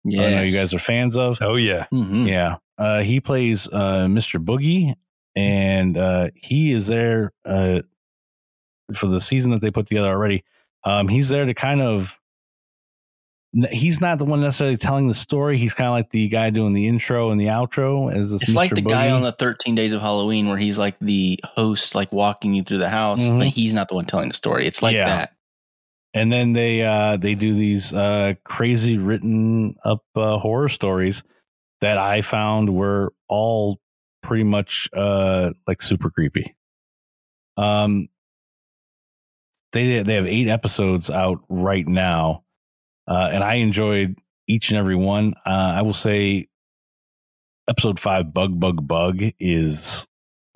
[0.05, 1.39] Yeah, I know you guys are fans of.
[1.41, 1.87] Oh yeah.
[1.91, 2.57] hmm Yeah.
[2.79, 4.45] Uh, he plays uh, Mr.
[4.45, 4.95] Boogie,
[5.37, 7.81] and uh, he is there uh,
[8.95, 10.45] for the season that they put together already.
[10.85, 12.19] Um, he's there to kind of
[13.71, 15.57] he's not the one necessarily telling the story.
[15.57, 18.13] He's kind of like the guy doing the intro and the outro.
[18.15, 18.75] As It's like Mr.
[18.77, 22.53] the guy on the 13 Days of Halloween where he's like the host, like walking
[22.55, 23.39] you through the house, Mhm.
[23.39, 24.67] but he's not the one telling the story.
[24.67, 25.07] It's like Yeah.
[25.09, 25.33] that.
[26.15, 31.23] and then they uh they do these uh crazy written up uh, horror stories
[31.83, 33.81] that I found were all
[34.23, 36.55] pretty much uh like super creepy.
[37.57, 38.09] Um
[39.77, 42.45] they they have 8 episodes out right now.
[43.07, 44.19] Uh and I enjoyed
[44.49, 45.35] each and every one.
[45.47, 46.49] Uh I will say
[47.69, 50.07] episode 5 Bug Bug Bug is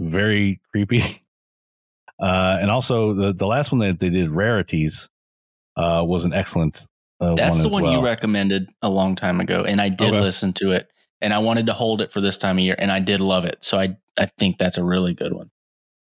[0.01, 1.23] very creepy.
[2.23, 5.09] Uh and also the the last one that they did Rarities
[5.77, 6.87] uh, was an excellent.
[7.18, 7.93] Uh, That's one the one well.
[7.95, 10.21] you recommended a long time ago, and I did Okay.
[10.21, 10.89] listen to it,
[11.23, 13.47] and I wanted to hold it for this time of year, and I did love
[13.47, 13.64] it.
[13.64, 15.51] So I I think that's a really good one.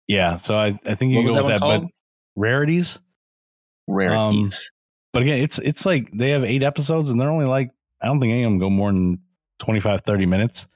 [0.10, 1.92] Yeah, so I, I think you What go with that one But called?
[3.90, 4.72] Rarities, Rarities.
[5.14, 7.72] but again, it's it's like they have eight episodes, and they're only like
[8.02, 9.20] I don't think any of them go more than
[9.60, 10.68] 25, 30 minutes.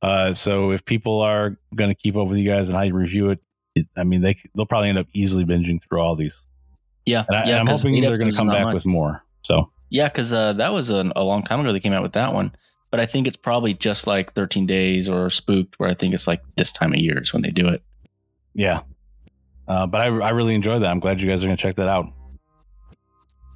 [0.00, 2.94] Uh, so if people are going to keep up with you guys and how you
[2.94, 3.40] review it,
[3.74, 6.42] it I mean they they'll probably end up easily binging through all these.
[7.04, 7.60] yeah, And, I, yeah.
[7.60, 8.74] and I'm hoping they're going to come back much.
[8.74, 9.22] with more.
[9.42, 12.12] So Yeah, because uh, that was a, a long time ago they came out with
[12.12, 12.52] that one.
[12.90, 16.26] But I think it's probably just like 13 Days or Spooked, where I think it's
[16.26, 17.82] like this time of year is when they do it.
[18.54, 18.80] yeah,
[19.66, 20.90] uh, but I I really enjoyed that.
[20.90, 22.06] I'm glad you guys are going to check that out.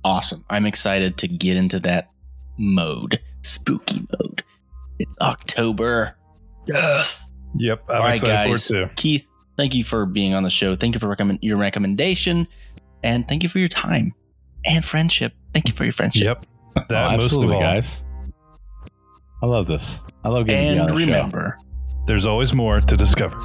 [0.05, 0.45] Awesome.
[0.51, 2.11] I'm excited to get into that
[2.59, 4.43] mode, spooky mode.
[4.99, 6.17] It's October.
[6.67, 7.25] Yes.
[7.57, 7.85] Yep.
[7.89, 8.67] I'm All right, excited guys.
[8.69, 8.91] for it too.
[8.97, 9.27] Keith,
[9.57, 10.75] thank you for being on the show.
[10.77, 12.47] Thank you for recommend your recommendation,
[13.03, 14.13] and thank you for your time
[14.65, 15.33] and friendship.
[15.53, 16.25] Thank you for your friendship.
[16.25, 16.89] Yep.
[16.89, 17.61] That Oh, most of absolutely, all.
[17.63, 18.03] guys.
[19.43, 20.01] I love this.
[20.25, 21.07] I love getting to be on And the show.
[21.07, 21.59] remember,
[22.07, 23.45] There's always more to discover.